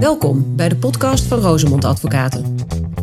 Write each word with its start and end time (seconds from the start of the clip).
Welkom 0.00 0.56
bij 0.56 0.68
de 0.68 0.76
podcast 0.76 1.24
van 1.24 1.38
Rosemond 1.38 1.84
Advocaten. 1.84 2.56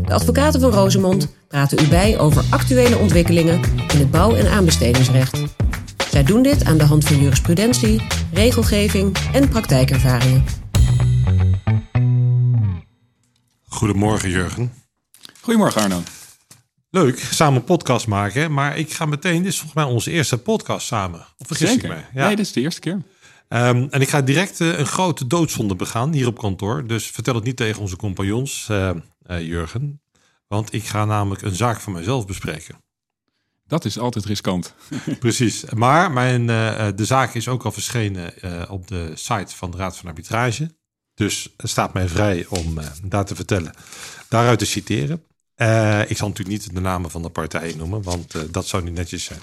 De 0.05 0.13
advocaten 0.13 0.59
van 0.59 0.71
Rosemond 0.71 1.35
praten 1.47 1.85
u 1.85 1.87
bij 1.87 2.19
over 2.19 2.43
actuele 2.49 2.97
ontwikkelingen 2.97 3.61
in 3.93 3.99
het 3.99 4.11
bouw- 4.11 4.35
en 4.35 4.51
aanbestedingsrecht. 4.51 5.37
Zij 6.09 6.23
doen 6.23 6.43
dit 6.43 6.65
aan 6.65 6.77
de 6.77 6.83
hand 6.83 7.05
van 7.05 7.17
jurisprudentie, 7.17 8.01
regelgeving 8.33 9.17
en 9.33 9.49
praktijkervaringen. 9.49 10.43
Goedemorgen 13.63 14.29
Jurgen. 14.29 14.73
Goedemorgen 15.41 15.81
Arno. 15.81 16.01
Leuk, 16.89 17.19
samen 17.19 17.55
een 17.55 17.63
podcast 17.63 18.07
maken. 18.07 18.53
Maar 18.53 18.77
ik 18.77 18.93
ga 18.93 19.05
meteen, 19.05 19.37
dit 19.37 19.51
is 19.51 19.57
volgens 19.59 19.83
mij 19.83 19.93
onze 19.93 20.11
eerste 20.11 20.37
podcast 20.37 20.87
samen. 20.87 21.19
Of 21.37 21.47
vergis 21.47 21.69
Zeker. 21.69 21.89
ik 21.89 21.95
me? 21.95 22.01
Ja. 22.13 22.25
Nee, 22.27 22.35
dit 22.35 22.45
is 22.45 22.53
de 22.53 22.61
eerste 22.61 22.81
keer. 22.81 23.01
Ehm, 23.53 23.87
en 23.89 24.01
ik 24.01 24.09
ga 24.09 24.21
direct 24.21 24.61
eh, 24.61 24.77
een 24.79 24.85
grote 24.85 25.27
doodzonde 25.27 25.75
begaan 25.75 26.13
hier 26.13 26.27
op 26.27 26.37
kantoor. 26.37 26.87
Dus 26.87 27.07
vertel 27.07 27.35
het 27.35 27.43
niet 27.43 27.55
tegen 27.55 27.81
onze 27.81 27.95
compagnons, 27.95 28.67
eh, 28.69 28.91
Jurgen. 29.27 30.01
Want 30.47 30.73
ik 30.73 30.83
ga 30.83 31.05
namelijk 31.05 31.41
een 31.41 31.55
zaak 31.55 31.79
van 31.79 31.93
mezelf 31.93 32.25
bespreken. 32.25 32.75
Dat 33.67 33.85
is 33.85 33.99
altijd 33.99 34.25
riskant. 34.25 34.75
Precies. 35.19 35.63
Maar 35.63 36.11
mijn, 36.11 36.45
de 36.95 37.05
zaak 37.05 37.33
is 37.33 37.47
ook 37.47 37.65
al 37.65 37.71
verschenen 37.71 38.33
op 38.69 38.87
de 38.87 39.11
site 39.13 39.55
van 39.55 39.71
de 39.71 39.77
Raad 39.77 39.97
van 39.97 40.09
Arbitrage. 40.09 40.75
Dus 41.13 41.53
het 41.57 41.69
staat 41.69 41.93
mij 41.93 42.07
vrij 42.07 42.45
om 42.49 42.79
daar 43.03 43.25
te 43.25 43.35
vertellen, 43.35 43.73
daaruit 44.29 44.59
te 44.59 44.65
citeren. 44.65 45.23
Ik 46.07 46.17
zal 46.17 46.27
natuurlijk 46.27 46.47
niet 46.47 46.73
de 46.73 46.81
namen 46.81 47.11
van 47.11 47.21
de 47.21 47.29
partijen 47.29 47.77
noemen, 47.77 48.03
want 48.03 48.53
dat 48.53 48.67
zou 48.67 48.83
niet 48.83 48.93
netjes 48.93 49.23
zijn. 49.23 49.39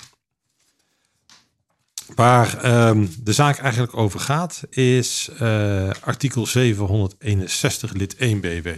Waar 2.14 2.62
ehm, 2.62 3.06
de 3.22 3.32
zaak 3.32 3.58
eigenlijk 3.58 3.96
over 3.96 4.20
gaat, 4.20 4.62
is 4.70 5.30
eh, 5.38 5.90
artikel 6.00 6.46
761 6.46 7.92
lid 7.92 8.16
1 8.16 8.40
BW. 8.40 8.68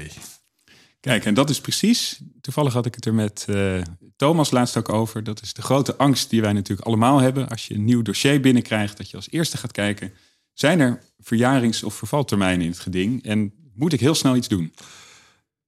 Kijk, 1.01 1.25
en 1.25 1.35
dat 1.35 1.51
is 1.51 1.61
precies. 1.61 2.21
Toevallig 2.41 2.73
had 2.73 2.87
ik 2.87 2.95
het 2.95 3.07
er 3.07 3.15
met 3.15 3.45
eh, 3.49 3.81
Thomas 4.17 4.51
laatst 4.51 4.77
ook 4.77 4.89
over. 4.89 5.25
Dat 5.25 5.43
is 5.43 5.53
de 5.53 5.63
grote 5.63 5.97
angst 5.97 6.31
die 6.31 6.41
wij 6.41 6.53
natuurlijk 6.53 6.87
allemaal 6.87 7.21
hebben. 7.21 7.49
Als 7.49 7.67
je 7.67 7.75
een 7.75 7.85
nieuw 7.85 8.03
dossier 8.03 8.41
binnenkrijgt, 8.41 8.97
dat 8.97 9.11
je 9.11 9.17
als 9.17 9.31
eerste 9.31 9.57
gaat 9.57 9.73
kijken. 9.73 10.13
Zijn 10.53 10.81
er 10.81 11.03
verjarings- 11.19 11.83
of 11.83 11.95
vervaltermijnen 11.95 12.65
in 12.65 12.71
het 12.71 12.81
geding? 12.81 13.25
En 13.25 13.53
moet 13.75 13.93
ik 13.93 14.01
heel 14.01 14.15
snel 14.15 14.37
iets 14.37 14.49
doen? 14.49 14.73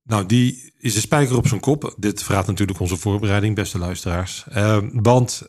Nou, 0.03 0.27
die 0.27 0.73
is 0.79 0.95
de 0.95 1.01
spijker 1.01 1.37
op 1.37 1.47
zijn 1.47 1.61
kop. 1.61 1.95
Dit 1.97 2.23
verraadt 2.23 2.47
natuurlijk 2.47 2.81
onze 2.81 2.97
voorbereiding, 2.97 3.55
beste 3.55 3.79
luisteraars. 3.79 4.45
Ehm, 4.49 4.89
want 4.93 5.43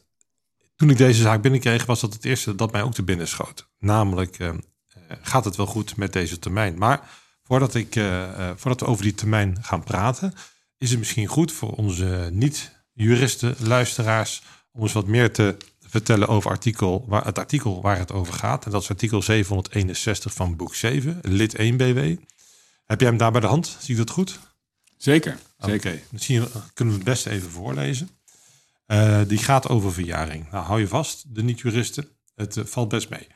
toen 0.76 0.90
ik 0.90 0.98
deze 0.98 1.22
zaak 1.22 1.42
binnenkreeg, 1.42 1.86
was 1.86 2.00
dat 2.02 2.14
het 2.14 2.26
eerste 2.26 2.56
dat 2.56 2.72
mij 2.72 2.82
ook 2.82 2.94
te 2.94 3.04
binnen 3.04 3.28
schoot. 3.28 3.70
Namelijk, 3.80 4.40
ehm, 4.40 4.58
eh, 4.88 5.18
gaat 5.22 5.46
het 5.46 5.56
wel 5.56 5.66
goed 5.66 5.96
met 5.96 6.14
deze 6.14 6.40
termijn? 6.40 6.78
Maar 6.78 7.10
voordat, 7.44 7.76
ik, 7.76 7.96
eh, 7.96 8.24
eh, 8.24 8.56
voordat 8.56 8.80
we 8.80 8.86
over 8.86 9.04
die 9.04 9.16
termijn 9.16 9.58
gaan 9.62 9.84
praten, 9.84 10.34
is 10.78 10.90
het 10.90 11.00
misschien 11.00 11.28
goed 11.28 11.52
voor 11.52 11.72
onze 11.72 12.30
niet-juristen, 12.32 13.56
luisteraars, 13.60 14.42
om 14.72 14.82
eens 14.82 14.94
wat 14.94 15.08
meer 15.08 15.34
te 15.34 15.58
vertellen 15.82 16.28
over 16.28 16.50
artikel, 16.50 17.06
waar, 17.08 17.26
het 17.26 17.40
artikel 17.40 17.82
waar 17.82 17.98
het 17.98 18.12
over 18.12 18.34
gaat. 18.34 18.66
En 18.66 18.72
dat 18.72 18.82
is 18.82 18.90
artikel 18.90 19.22
761 19.22 20.34
van 20.34 20.56
boek 20.56 20.76
7, 20.76 21.20
lid 21.22 21.56
1 21.56 21.78
BW. 21.78 22.00
Heb 22.86 23.00
jij 23.00 23.10
hem 23.10 23.18
daar 23.18 23.32
bij 23.32 23.42
de 23.42 23.48
hand? 23.48 23.78
Zie 23.80 23.92
ik 23.92 23.98
dat 23.98 24.10
goed? 24.10 24.40
Zeker. 24.98 25.38
Oké, 25.60 25.72
Zeker. 25.72 26.00
misschien 26.10 26.46
kunnen 26.74 26.94
we 26.94 27.00
het 27.00 27.10
beste 27.10 27.30
even 27.30 27.50
voorlezen. 27.50 28.10
Eh, 28.86 29.22
die 29.28 29.38
gaat 29.38 29.70
over 29.70 29.94
verjaring. 29.94 30.52
Nou, 30.52 30.66
hou 30.66 30.80
je 30.80 30.88
vast, 30.88 31.36
de 31.36 31.44
niet-juristen. 31.44 32.08
Het 32.36 32.58
eh, 32.58 32.66
valt 32.66 32.90
best 32.90 33.10
mee. 33.10 33.28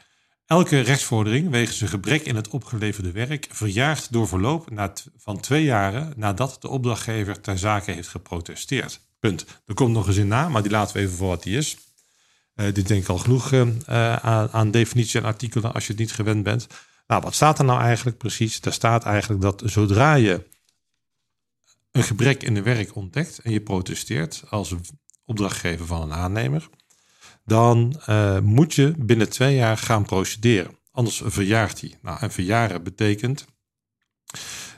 Elke 0.46 0.80
rechtsvordering 0.80 1.50
wegens 1.50 1.82
een 1.82 1.88
gebrek 1.88 2.22
in 2.26 2.36
het 2.36 2.48
opgeleverde 2.48 3.12
werk 3.12 3.48
verjaart 3.52 4.12
door 4.12 4.28
verloop 4.28 4.70
na 4.70 4.94
van 5.18 5.40
twee 5.40 5.64
jaren 5.64 6.14
nadat 6.16 6.58
de 6.60 6.68
opdrachtgever 6.68 7.42
ter 7.42 7.58
zake 7.58 7.92
heeft 7.92 8.08
geprotesteerd. 8.08 9.02
Punt. 9.20 9.46
Er 9.66 9.74
komt 9.74 9.94
nog 9.94 10.08
een 10.08 10.14
zin 10.14 10.28
na, 10.28 10.50
maar 10.50 10.62
die 10.62 10.72
laten 10.72 10.96
we 10.96 11.02
even 11.02 11.16
voor 11.18 11.28
wat 11.28 11.44
die 11.44 11.58
is. 11.58 11.78
Eh, 12.56 12.74
dit 12.74 12.88
denk 12.88 13.02
ik 13.04 13.10
al 13.10 13.18
genoeg 13.18 13.54
aan, 13.54 14.50
aan 14.52 14.72
definitie 14.72 15.20
en 15.20 15.26
artikelen 15.26 15.74
als 15.74 15.86
je 15.86 15.92
het 15.92 16.02
niet 16.02 16.12
gewend 16.12 16.44
bent. 16.44 16.68
Nou, 17.08 17.22
wat 17.22 17.36
staat 17.36 17.60
er 17.60 17.66
nou 17.66 17.82
eigenlijk 17.82 18.18
precies? 18.18 18.62
Daar 18.62 18.74
staat 18.74 19.04
eigenlijk 19.04 19.42
dat 19.42 19.62
zodra 19.66 20.14
je 20.14 20.48
een 21.92 22.04
gebrek 22.04 22.44
in 22.44 22.54
de 22.54 22.62
werk 22.62 22.96
ontdekt 22.96 23.40
en 23.40 23.52
je 23.52 23.62
protesteert 23.62 24.44
als 24.50 24.76
opdrachtgever 25.30 25.86
van 25.86 26.02
een 26.02 26.14
aannemer, 26.14 26.70
dan 27.46 28.02
eh, 28.06 28.40
moet 28.40 28.74
je 28.74 28.94
binnen 28.98 29.30
twee 29.30 29.56
jaar 29.56 29.78
gaan 29.78 30.06
procederen. 30.06 30.78
Anders 30.92 31.22
verjaart 31.26 31.82
hij. 31.82 31.98
Nou, 32.02 32.20
en 32.20 32.32
verjaren 32.32 32.84
betekent 32.84 33.46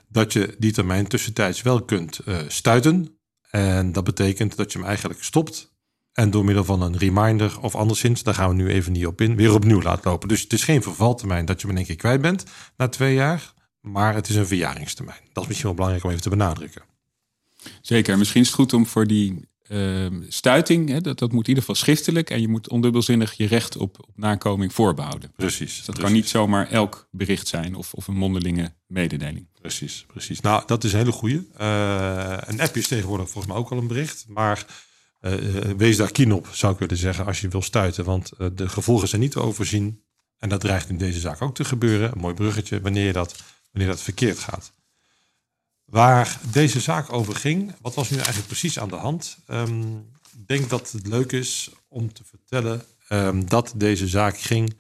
dat 0.08 0.34
je 0.34 0.56
die 0.60 0.72
termijn 0.72 1.08
tussentijds 1.08 1.62
wel 1.62 1.82
kunt 1.82 2.20
eh, 2.20 2.38
stuiten. 2.48 3.20
En 3.50 3.92
dat 3.92 4.04
betekent 4.04 4.56
dat 4.56 4.72
je 4.72 4.78
hem 4.78 4.88
eigenlijk 4.88 5.24
stopt. 5.24 5.70
En 6.14 6.30
door 6.30 6.46
middel 6.46 6.64
van 6.64 6.82
een 6.82 6.98
reminder 6.98 7.60
of 7.62 7.76
anderszins, 7.76 8.24
daar 8.24 8.34
gaan 8.34 8.50
we 8.50 8.56
nu 8.56 8.70
even 8.70 8.92
niet 8.92 9.06
op 9.06 9.22
in, 9.22 9.36
weer 9.36 9.54
opnieuw 9.54 9.82
laat 9.82 10.06
lopen. 10.06 10.28
Dus 10.28 10.42
het 10.42 10.54
is 10.54 10.64
geen 10.64 10.84
vervaltermijn 10.84 11.46
dat 11.46 11.62
je 11.62 11.68
hem 11.68 11.76
in 11.76 11.78
één 11.78 11.88
keer 11.88 11.96
kwijt 11.96 12.22
bent 12.22 12.44
na 12.78 12.88
twee 12.88 13.14
jaar. 13.14 13.54
Maar 13.82 14.16
het 14.16 14.30
is 14.30 14.36
een 14.36 14.48
verjaringstermijn. 14.48 15.20
Dat 15.34 15.44
is 15.44 15.48
misschien 15.48 15.68
wel 15.68 15.76
belangrijk 15.76 16.06
om 16.06 16.10
even 16.10 16.24
te 16.24 16.30
benadrukken. 16.30 16.82
Zeker. 17.82 18.18
Misschien 18.18 18.42
is 18.42 18.48
het 18.48 18.56
goed 18.56 18.74
om 18.74 18.86
voor 18.86 19.08
die 19.08 19.50
ehm, 19.72 20.22
stuiting, 20.28 20.90
hè, 20.90 21.02
dat, 21.02 21.20
dat 21.20 21.32
moet 21.32 21.44
in 21.44 21.48
ieder 21.48 21.64
geval 21.64 21.76
schriftelijk. 21.76 22.30
En 22.30 22.42
je 22.42 22.48
moet 22.48 22.70
ondubbelzinnig 22.70 23.34
je 23.34 23.48
recht 23.48 23.78
op, 23.78 23.98
op 24.00 24.18
nakoming 24.18 24.74
voorbehouden. 24.74 25.32
Precies. 25.36 25.76
Dus 25.76 25.86
dat 25.86 25.98
kan 25.98 26.12
niet 26.12 26.30
zomaar 26.30 26.70
elk 26.70 27.08
bericht 27.12 27.48
zijn 27.48 27.76
of, 27.76 27.94
of 27.94 28.08
een 28.08 28.16
mondelinge 28.16 28.74
mededeling. 28.88 29.48
Precies, 29.62 30.06
precies. 30.08 30.40
Nou, 30.40 30.64
dat 30.66 30.84
is 30.84 30.92
een 30.94 31.00
hele 31.00 31.12
goeie. 31.12 31.48
Eh, 31.58 32.38
een 32.46 32.62
app 32.62 32.76
is 32.76 32.88
tegenwoordig 32.88 33.30
volgens 33.30 33.54
mij 33.54 33.62
ook 33.62 33.72
al 33.72 33.78
een 33.78 33.88
bericht. 33.88 34.26
Maar 34.28 34.66
eh, 35.20 35.34
wees 35.78 35.98
daar 35.98 36.12
kien 36.12 36.34
op, 36.34 36.48
zou 36.52 36.74
ik 36.74 36.80
willen 36.80 36.98
zeggen, 36.98 37.26
als 37.26 37.42
je 37.42 37.48
wil 37.48 37.62
stuiten. 37.62 38.06
Want 38.06 38.32
eh, 38.32 38.48
de 38.56 38.70
gevolgen 38.70 39.08
zijn 39.08 39.22
niet 39.22 39.32
te 39.32 39.42
overzien. 39.42 40.04
En 40.38 40.50
dat 40.50 40.60
dreigt 40.60 40.90
in 40.90 40.98
deze 40.98 41.20
zaak 41.20 41.42
ook 41.42 41.56
te 41.56 41.64
gebeuren. 41.64 42.12
Een 42.12 42.22
mooi 42.22 42.34
bruggetje, 42.34 42.82
wanneer, 42.82 43.06
je 43.06 43.14
dat, 43.14 43.44
wanneer 43.72 43.92
dat 43.92 44.02
verkeerd 44.02 44.40
gaat. 44.40 44.74
Waar 45.92 46.40
deze 46.52 46.80
zaak 46.80 47.14
over 47.14 47.36
ging, 47.36 47.74
wat 47.82 47.96
was 47.96 48.10
nu 48.10 48.16
eigenlijk 48.16 48.48
precies 48.48 48.80
aan 48.80 48.90
de 48.90 48.96
hand? 48.96 49.38
Ehm, 49.48 49.82
ik 50.38 50.48
denk 50.48 50.70
dat 50.70 50.92
het 50.92 51.08
leuk 51.08 51.32
is 51.32 51.70
om 51.90 52.14
te 52.14 52.22
vertellen 52.30 52.82
ehm, 53.08 53.46
dat 53.46 53.74
deze 53.76 54.08
zaak 54.08 54.38
ging 54.40 54.74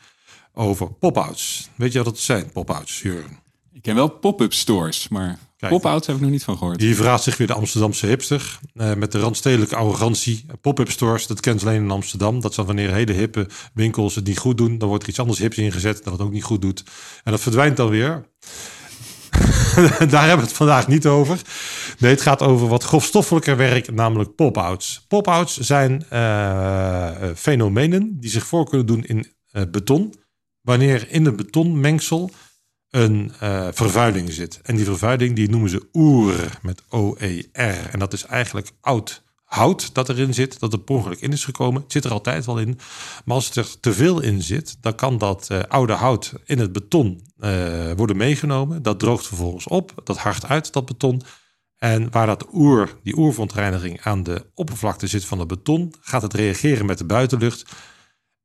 over 0.53 0.91
pop-outs. 0.93 1.69
Weet 1.75 1.91
je 1.91 1.97
wat 1.97 2.07
het 2.07 2.19
zijn, 2.19 2.51
pop-outs, 2.51 3.01
Jurgen? 3.01 3.39
Ik 3.73 3.81
ken 3.81 3.95
wel 3.95 4.07
pop-up 4.09 4.53
stores, 4.53 5.07
maar 5.07 5.39
pop-outs 5.57 6.07
heb 6.07 6.15
ik 6.15 6.21
nog 6.21 6.31
niet 6.31 6.43
van 6.43 6.57
gehoord. 6.57 6.81
Hier 6.81 6.95
verraadt 6.95 7.23
zich 7.23 7.37
weer 7.37 7.47
de 7.47 7.53
Amsterdamse 7.53 8.05
hipster. 8.05 8.59
eh, 8.73 8.93
met 8.93 9.11
de 9.11 9.19
randstedelijke 9.19 9.75
arrogantie. 9.75 10.45
Pop-up 10.61 10.91
stores, 10.91 11.27
dat 11.27 11.39
kent 11.39 11.61
alleen 11.61 11.83
in 11.83 11.91
Amsterdam. 11.91 12.41
Dat 12.41 12.53
zijn 12.53 12.65
wanneer 12.65 12.93
hele 12.93 13.11
hippe 13.11 13.47
winkels 13.73 14.15
het 14.15 14.25
niet 14.25 14.37
goed 14.37 14.57
doen. 14.57 14.77
Dan 14.77 14.87
wordt 14.87 15.03
er 15.03 15.09
iets 15.09 15.19
anders 15.19 15.39
hips 15.39 15.57
ingezet 15.57 16.03
dat 16.03 16.13
het 16.13 16.21
ook 16.21 16.31
niet 16.31 16.43
goed 16.43 16.61
doet. 16.61 16.83
En 17.23 17.31
dat 17.31 17.41
verdwijnt 17.41 17.77
dan 17.77 17.89
weer. 17.89 18.25
Daar 20.09 20.27
hebben 20.27 20.37
we 20.37 20.49
het 20.49 20.53
vandaag 20.53 20.87
niet 20.87 21.05
over. 21.05 21.41
Nee, 21.99 22.11
het 22.11 22.21
gaat 22.21 22.41
over 22.41 22.67
wat 22.67 22.83
grofstoffelijker 22.83 23.57
werk, 23.57 23.91
namelijk 23.91 24.35
pop-outs. 24.35 25.05
Pop-outs 25.07 25.57
zijn 25.57 26.05
eh, 26.09 27.29
eh, 27.29 27.35
fenomenen 27.35 28.19
die 28.19 28.29
zich 28.29 28.45
voor 28.45 28.69
kunnen 28.69 28.87
doen 28.87 29.03
in 29.03 29.33
eh, 29.51 29.63
beton. 29.71 30.13
Wanneer 30.61 31.07
in 31.09 31.25
het 31.25 31.35
betonmengsel 31.35 32.29
een 32.89 33.31
vervuiling 33.73 34.31
zit. 34.31 34.59
En 34.63 34.75
die 34.75 34.85
vervuiling 34.85 35.35
die 35.35 35.49
noemen 35.49 35.69
ze 35.69 35.89
oer 35.93 36.59
met 36.61 36.83
O-E-R. 36.89 37.89
En 37.91 37.99
dat 37.99 38.13
is 38.13 38.25
eigenlijk 38.25 38.71
oud 38.81 39.23
hout 39.51 39.93
dat 39.93 40.09
erin 40.09 40.33
zit, 40.33 40.59
dat 40.59 40.73
er 40.73 40.79
per 40.79 40.95
ongeluk 40.95 41.21
in 41.21 41.31
is 41.31 41.45
gekomen. 41.45 41.81
Het 41.81 41.91
zit 41.91 42.05
er 42.05 42.11
altijd 42.11 42.45
wel 42.45 42.59
in. 42.59 42.79
Maar 43.25 43.35
als 43.35 43.55
er 43.55 43.79
te 43.79 43.93
veel 43.93 44.21
in 44.21 44.41
zit, 44.41 44.77
dan 44.81 44.95
kan 44.95 45.17
dat 45.17 45.49
eh, 45.49 45.59
oude 45.67 45.93
hout 45.93 46.33
in 46.45 46.59
het 46.59 46.71
beton 46.71 47.21
eh, 47.39 47.91
worden 47.95 48.17
meegenomen. 48.17 48.83
Dat 48.83 48.99
droogt 48.99 49.27
vervolgens 49.27 49.67
op, 49.67 50.01
dat 50.03 50.17
hardt 50.17 50.47
uit, 50.47 50.73
dat 50.73 50.85
beton. 50.85 51.21
En 51.77 52.11
waar 52.11 52.25
dat 52.27 52.47
oer, 52.53 52.99
die 53.03 53.17
oerverontreiniging 53.17 54.01
aan 54.01 54.23
de 54.23 54.45
oppervlakte 54.53 55.07
zit 55.07 55.25
van 55.25 55.39
het 55.39 55.47
beton, 55.47 55.93
gaat 56.01 56.21
het 56.21 56.33
reageren 56.33 56.85
met 56.85 56.97
de 56.97 57.05
buitenlucht. 57.05 57.71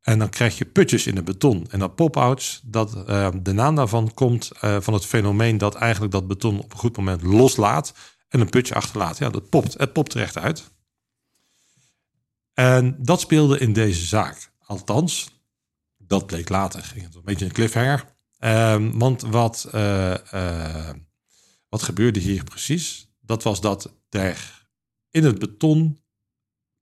En 0.01 0.19
dan 0.19 0.29
krijg 0.29 0.59
je 0.59 0.65
putjes 0.65 1.07
in 1.07 1.17
het 1.17 1.25
beton. 1.25 1.67
En 1.71 1.79
dat 1.79 1.95
pop-outs, 1.95 2.61
dat, 2.65 3.05
eh, 3.07 3.29
de 3.43 3.53
naam 3.53 3.75
daarvan 3.75 4.15
komt 4.15 4.51
van 4.61 4.95
het 4.95 5.07
fenomeen 5.07 5.59
dat 5.59 5.75
eigenlijk 5.75 6.13
dat 6.13 6.27
beton 6.27 6.59
op 6.59 6.73
een 6.73 6.79
goed 6.79 6.97
moment 6.97 7.23
loslaat 7.23 7.95
en 8.29 8.41
een 8.41 8.51
putje 8.51 8.75
achterlaat. 8.75 9.19
Ja, 9.19 9.31
dat 9.31 9.49
popt. 9.49 9.75
Het 9.79 9.93
popt 9.93 10.15
er 10.15 10.21
echt 10.21 10.39
uit. 10.39 10.75
En 12.57 12.97
dat 12.99 13.21
speelde 13.21 13.59
in 13.59 13.73
deze 13.73 14.07
zaak. 14.07 14.53
Althans, 14.67 15.41
dat 15.97 16.27
bleek 16.27 16.49
later. 16.49 16.83
Ging 16.83 17.05
het 17.05 17.15
een 17.15 17.25
beetje 17.25 17.45
een 17.45 17.53
cliffhanger. 17.53 18.05
Ehm, 18.39 18.99
want 18.99 19.23
wat, 19.23 19.69
eh, 19.73 20.33
eh, 20.33 20.95
wat 21.69 21.83
gebeurde 21.83 22.21
hier 22.21 22.45
precies? 22.45 23.09
Dat 23.21 23.43
was 23.43 23.61
dat 23.61 23.95
er 24.09 24.69
in 25.11 25.25
het 25.25 25.39
beton 25.39 26.01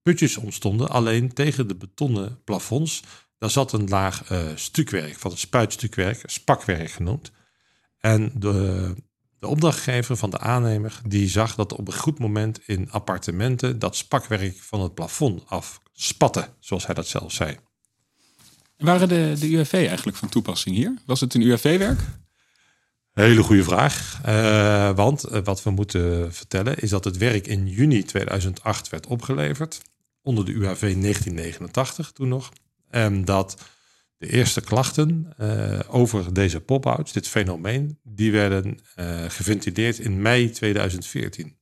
putjes 0.02 0.36
ontstonden. 0.36 0.88
Alleen 0.88 1.32
tegen 1.32 1.68
de 1.68 1.76
betonnen 1.76 2.42
plafonds, 2.44 3.02
daar 3.38 3.50
zat 3.50 3.72
een 3.72 3.88
laag 3.88 4.30
eh, 4.30 4.48
stukwerk, 4.54 5.18
van 5.18 5.30
het 5.30 5.40
spuitstukwerk, 5.40 6.22
spakwerk 6.24 6.90
genoemd. 6.90 7.32
En 7.98 8.32
de, 8.34 8.94
De 9.44 9.50
opdrachtgever 9.50 10.17
van 10.17 10.31
de 10.31 10.38
aannemer 10.38 11.00
die 11.06 11.29
zag 11.29 11.55
dat 11.55 11.73
op 11.73 11.87
een 11.87 11.94
goed 11.94 12.19
moment 12.19 12.61
in 12.67 12.91
appartementen 12.91 13.79
dat 13.79 13.96
spakwerk 13.96 14.56
van 14.61 14.81
het 14.81 14.94
plafond 14.94 15.43
afspatte, 15.46 16.49
zoals 16.58 16.87
hij 16.87 16.94
dat 16.94 17.06
zelf 17.06 17.32
zei. 17.32 17.56
Waren 18.76 19.08
de, 19.08 19.37
de 19.38 19.52
UFV 19.52 19.73
eigenlijk 19.73 20.17
van 20.17 20.29
toepassing 20.29 20.76
hier? 20.76 20.94
Was 21.06 21.20
het 21.20 21.35
een 21.35 21.41
UFV-werk? 21.41 22.00
Hele 23.12 23.43
goede 23.43 23.64
vraag. 23.64 24.20
Uh, 24.26 24.91
want 24.96 25.32
uh, 25.32 25.38
wat 25.44 25.62
we 25.62 25.70
moeten 25.70 26.35
vertellen 26.35 26.79
is 26.79 26.91
dat 26.91 27.05
het 27.05 27.17
werk 27.17 27.46
in 27.46 27.69
juni 27.69 28.05
2008 28.05 28.88
werd 28.88 29.06
opgeleverd. 29.06 29.81
Onder 30.23 30.44
de 30.44 30.52
UAV 30.52 30.81
1989 30.81 32.12
toen 32.12 32.29
nog. 32.29 32.52
En 32.91 33.25
dat 33.25 33.56
de 34.24 34.32
eerste 34.32 34.60
klachten 34.60 35.34
uh, 35.40 35.80
over 35.88 36.34
deze 36.34 36.60
pop-outs, 36.60 37.12
dit 37.12 37.28
fenomeen, 37.28 37.98
die 38.02 38.32
werden 38.32 38.78
geventileerd 39.28 39.98
in 39.98 40.22
mei 40.22 40.50
2014. 40.50 41.56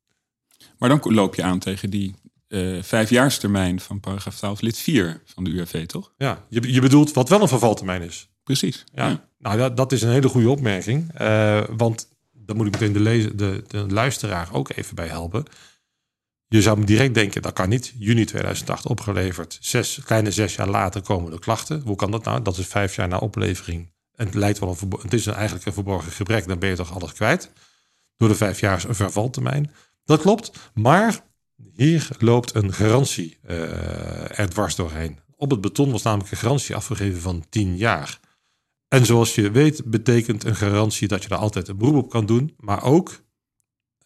Maar 0.78 0.88
dan 0.88 1.14
loop 1.14 1.34
je 1.34 1.42
aan 1.42 1.58
tegen 1.58 1.90
die 1.90 2.14
uh, 2.48 2.82
vijfjaarstermijn 2.82 3.80
van 3.80 4.00
paragraaf 4.00 4.36
12 4.36 4.60
lid 4.60 4.78
4 4.78 5.22
van 5.24 5.44
de 5.44 5.50
UWV, 5.50 5.86
toch? 5.86 6.12
Ja, 6.18 6.44
je, 6.48 6.72
je 6.72 6.80
bedoelt 6.80 7.12
wat 7.12 7.28
wel 7.28 7.42
een 7.42 7.48
vervaltermijn 7.48 8.02
is. 8.02 8.28
Precies. 8.44 8.84
Ja. 8.94 9.28
Nou, 9.38 9.58
dat, 9.58 9.76
dat 9.76 9.92
is 9.92 10.02
een 10.02 10.10
hele 10.10 10.28
goede 10.28 10.50
opmerking. 10.50 11.20
Uh, 11.20 11.60
want 11.76 12.08
dan 12.32 12.56
moet 12.56 12.66
ik 12.66 12.72
meteen 12.72 12.92
de, 12.92 13.00
lezer, 13.00 13.36
de, 13.36 13.64
de 13.68 13.86
luisteraar 13.88 14.48
ook 14.52 14.70
even 14.74 14.94
bij 14.94 15.06
helpen. 15.06 15.44
Je 16.52 16.62
zou 16.62 16.84
direct 16.84 17.14
denken, 17.14 17.42
dat 17.42 17.52
kan 17.52 17.68
niet. 17.68 17.94
Juni 17.98 18.24
2008 18.24 18.86
opgeleverd. 18.86 19.58
Zes, 19.60 20.00
kleine 20.04 20.30
zes 20.30 20.54
jaar 20.54 20.68
later 20.68 21.02
komen 21.02 21.30
de 21.30 21.38
klachten. 21.38 21.82
Hoe 21.84 21.96
kan 21.96 22.10
dat 22.10 22.24
nou? 22.24 22.42
Dat 22.42 22.58
is 22.58 22.66
vijf 22.66 22.96
jaar 22.96 23.08
na 23.08 23.18
oplevering. 23.18 23.92
En 24.14 24.26
het, 24.26 24.34
lijkt 24.34 24.58
wel 24.58 24.76
een 24.80 24.98
het 25.02 25.12
is 25.12 25.26
eigenlijk 25.26 25.66
een 25.66 25.72
verborgen 25.72 26.12
gebrek. 26.12 26.46
Dan 26.46 26.58
ben 26.58 26.68
je 26.68 26.76
toch 26.76 26.94
alles 26.94 27.12
kwijt. 27.12 27.52
Door 28.16 28.28
de 28.28 28.34
vijf 28.34 28.60
jaar 28.60 28.84
vervaltermijn. 28.88 29.72
Dat 30.04 30.20
klopt. 30.20 30.70
Maar 30.74 31.24
hier 31.74 32.08
loopt 32.18 32.54
een 32.54 32.72
garantie 32.72 33.38
uh, 33.48 34.38
er 34.38 34.50
dwars 34.50 34.74
doorheen. 34.74 35.18
Op 35.36 35.50
het 35.50 35.60
beton 35.60 35.90
was 35.90 36.02
namelijk 36.02 36.30
een 36.30 36.36
garantie 36.36 36.76
afgegeven 36.76 37.20
van 37.20 37.44
10 37.48 37.76
jaar. 37.76 38.20
En 38.88 39.06
zoals 39.06 39.34
je 39.34 39.50
weet 39.50 39.84
betekent 39.84 40.44
een 40.44 40.56
garantie 40.56 41.08
dat 41.08 41.22
je 41.22 41.28
er 41.28 41.36
altijd 41.36 41.68
een 41.68 41.78
beroep 41.78 42.04
op 42.04 42.10
kan 42.10 42.26
doen. 42.26 42.54
Maar 42.58 42.82
ook 42.82 43.22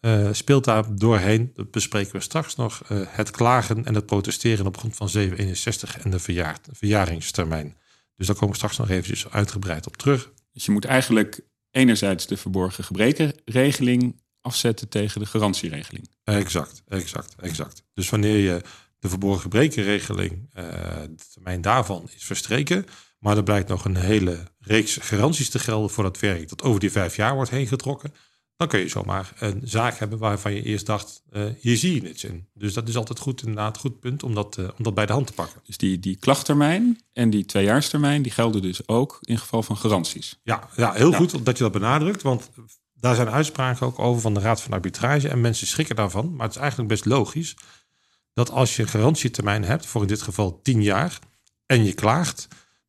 uh, 0.01 0.29
speelt 0.31 0.63
daar 0.63 0.95
doorheen, 0.95 1.51
dat 1.53 1.71
bespreken 1.71 2.13
we 2.13 2.21
straks 2.21 2.55
nog, 2.55 2.81
uh, 2.91 3.01
het 3.07 3.31
klagen 3.31 3.85
en 3.85 3.95
het 3.95 4.05
protesteren 4.05 4.65
op 4.65 4.77
grond 4.77 4.95
van 4.95 5.09
761 5.09 5.99
en 5.99 6.09
de 6.09 6.19
verjaar, 6.19 6.57
verjaringstermijn. 6.71 7.77
Dus 8.15 8.27
daar 8.27 8.35
komen 8.35 8.49
we 8.49 8.55
straks 8.55 8.77
nog 8.77 8.89
eventjes 8.89 9.29
uitgebreid 9.29 9.87
op 9.87 9.97
terug. 9.97 10.31
Dus 10.53 10.65
je 10.65 10.71
moet 10.71 10.85
eigenlijk 10.85 11.39
enerzijds 11.71 12.27
de 12.27 12.37
verborgen 12.37 12.83
gebrekenregeling 12.83 14.21
afzetten 14.41 14.89
tegen 14.89 15.21
de 15.21 15.27
garantieregeling. 15.27 16.09
Exact, 16.23 16.81
exact, 16.87 17.35
exact. 17.41 17.83
Dus 17.93 18.09
wanneer 18.09 18.37
je 18.37 18.61
de 18.99 19.09
verborgen 19.09 19.41
gebrekenregeling, 19.41 20.31
uh, 20.31 20.63
de 21.01 21.25
termijn 21.33 21.61
daarvan 21.61 22.09
is 22.15 22.23
verstreken, 22.23 22.85
maar 23.19 23.37
er 23.37 23.43
blijkt 23.43 23.69
nog 23.69 23.85
een 23.85 23.95
hele 23.95 24.43
reeks 24.59 24.97
garanties 25.01 25.49
te 25.49 25.59
gelden 25.59 25.89
voor 25.89 26.03
dat 26.03 26.19
werk 26.19 26.49
dat 26.49 26.63
over 26.63 26.79
die 26.79 26.91
vijf 26.91 27.15
jaar 27.15 27.35
wordt 27.35 27.49
heen 27.49 27.67
getrokken, 27.67 28.13
dan 28.57 28.67
kun 28.67 28.79
je 28.79 28.87
zomaar 28.87 29.33
een 29.39 29.61
zaak 29.63 29.97
hebben 29.97 30.17
waarvan 30.17 30.53
je 30.53 30.63
eerst 30.63 30.85
dacht, 30.85 31.23
uh, 31.31 31.45
hier 31.59 31.77
zie 31.77 31.95
je 31.95 32.01
niets 32.01 32.23
in. 32.23 32.47
Dus 32.53 32.73
dat 32.73 32.87
is 32.87 32.97
altijd 32.97 33.19
goed, 33.19 33.41
inderdaad, 33.41 33.77
goed 33.77 33.99
punt 33.99 34.23
om 34.23 34.35
dat, 34.35 34.57
uh, 34.57 34.67
om 34.77 34.83
dat 34.83 34.93
bij 34.93 35.05
de 35.05 35.13
hand 35.13 35.27
te 35.27 35.33
pakken. 35.33 35.61
Dus 35.65 35.77
die, 35.77 35.99
die 35.99 36.15
klachttermijn 36.15 37.01
en 37.13 37.29
die 37.29 37.45
tweejaarstermijn, 37.45 38.21
die 38.21 38.31
gelden 38.31 38.61
dus 38.61 38.87
ook 38.87 39.17
in 39.21 39.37
geval 39.37 39.63
van 39.63 39.77
garanties. 39.77 40.39
Ja, 40.43 40.69
ja 40.75 40.93
heel 40.93 41.13
goed 41.13 41.45
dat 41.45 41.57
je 41.57 41.63
dat 41.63 41.71
benadrukt, 41.71 42.21
want 42.21 42.49
daar 42.93 43.15
zijn 43.15 43.29
uitspraken 43.29 43.85
ook 43.85 43.99
over 43.99 44.21
van 44.21 44.33
de 44.33 44.39
Raad 44.39 44.61
van 44.61 44.73
Arbitrage. 44.73 45.29
En 45.29 45.41
mensen 45.41 45.67
schrikken 45.67 45.95
daarvan. 45.95 46.35
Maar 46.35 46.45
het 46.45 46.55
is 46.55 46.61
eigenlijk 46.61 46.89
best 46.89 47.05
logisch 47.05 47.55
dat 48.33 48.51
als 48.51 48.75
je 48.75 48.81
een 48.81 48.87
garantietermijn 48.89 49.63
hebt, 49.63 49.85
voor 49.85 50.01
in 50.01 50.07
dit 50.07 50.21
geval 50.21 50.61
10 50.61 50.83
jaar, 50.83 51.19
en 51.65 51.83
je 51.85 51.93
klaagt, 51.93 52.47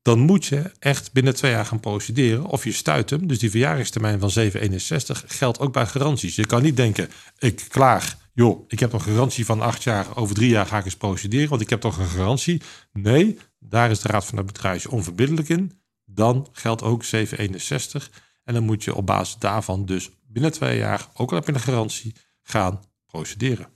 dan 0.08 0.18
moet 0.18 0.46
je 0.46 0.72
echt 0.78 1.12
binnen 1.12 1.34
twee 1.34 1.50
jaar 1.50 1.66
gaan 1.66 1.80
procederen 1.80 2.44
of 2.44 2.64
je 2.64 2.72
stuit 2.72 3.10
hem. 3.10 3.26
Dus 3.26 3.38
die 3.38 3.50
verjaringstermijn 3.50 4.20
van 4.20 4.30
761 4.30 5.24
geldt 5.26 5.60
ook 5.60 5.72
bij 5.72 5.86
garanties. 5.86 6.36
Je 6.36 6.46
kan 6.46 6.62
niet 6.62 6.76
denken, 6.76 7.08
ik 7.38 7.64
klaag, 7.68 8.16
joh, 8.32 8.64
ik 8.68 8.80
heb 8.80 8.92
een 8.92 9.00
garantie 9.00 9.44
van 9.44 9.60
acht 9.60 9.82
jaar, 9.82 10.16
over 10.16 10.34
drie 10.34 10.48
jaar 10.48 10.66
ga 10.66 10.78
ik 10.78 10.84
eens 10.84 10.96
procederen, 10.96 11.48
want 11.48 11.60
ik 11.60 11.70
heb 11.70 11.80
toch 11.80 11.98
een 11.98 12.06
garantie. 12.06 12.62
Nee, 12.92 13.38
daar 13.58 13.90
is 13.90 14.00
de 14.00 14.08
Raad 14.08 14.26
van 14.26 14.38
Arbitrage 14.38 14.90
onverbiddelijk 14.90 15.48
in. 15.48 15.80
Dan 16.04 16.48
geldt 16.52 16.82
ook 16.82 17.04
761. 17.04 18.10
En 18.44 18.54
dan 18.54 18.64
moet 18.64 18.84
je 18.84 18.94
op 18.94 19.06
basis 19.06 19.36
daarvan 19.38 19.86
dus 19.86 20.10
binnen 20.26 20.52
twee 20.52 20.78
jaar, 20.78 21.08
ook 21.14 21.30
al 21.30 21.36
heb 21.36 21.46
je 21.46 21.52
een 21.52 21.60
garantie, 21.60 22.14
gaan 22.42 22.80
procederen. 23.06 23.68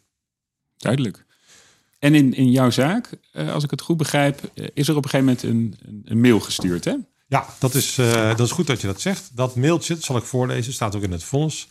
Duidelijk. 0.76 1.26
En 2.02 2.14
in, 2.14 2.34
in 2.34 2.50
jouw 2.50 2.70
zaak, 2.70 3.10
eh, 3.32 3.52
als 3.52 3.64
ik 3.64 3.70
het 3.70 3.81
goed 3.81 3.96
begrijp, 3.96 4.50
eh, 4.54 4.66
is 4.75 4.88
er 4.88 4.96
op 4.96 5.04
een 5.04 5.10
gegeven 5.10 5.37
moment 5.43 5.43
een, 5.43 6.02
een 6.04 6.20
mail 6.20 6.40
gestuurd, 6.40 6.84
hè? 6.84 6.94
Ja, 7.26 7.46
dat 7.58 7.75
is, 7.75 7.99
uh, 7.99 8.28
dat 8.28 8.46
is 8.46 8.50
goed 8.50 8.66
dat 8.66 8.81
je 8.81 8.87
dat 8.87 9.00
zegt. 9.00 9.37
Dat 9.37 9.56
mailtje, 9.56 9.96
zal 10.00 10.16
ik 10.16 10.25
voorlezen, 10.25 10.72
staat 10.72 10.96
ook 10.96 11.02
in 11.02 11.12
het 11.12 11.25
vonnis. 11.25 11.66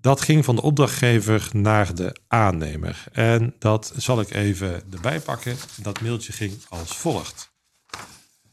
Dat 0.00 0.20
ging 0.20 0.44
van 0.44 0.56
de 0.56 0.62
opdrachtgever 0.62 1.48
naar 1.52 1.94
de 1.94 2.16
aannemer. 2.28 3.04
En 3.12 3.54
dat 3.58 3.92
zal 3.96 4.20
ik 4.20 4.34
even 4.34 4.82
erbij 4.92 5.20
pakken. 5.20 5.56
Dat 5.76 6.00
mailtje 6.00 6.32
ging 6.32 6.52
als 6.68 6.96
volgt. 6.96 7.50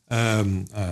Uh, 0.08 0.40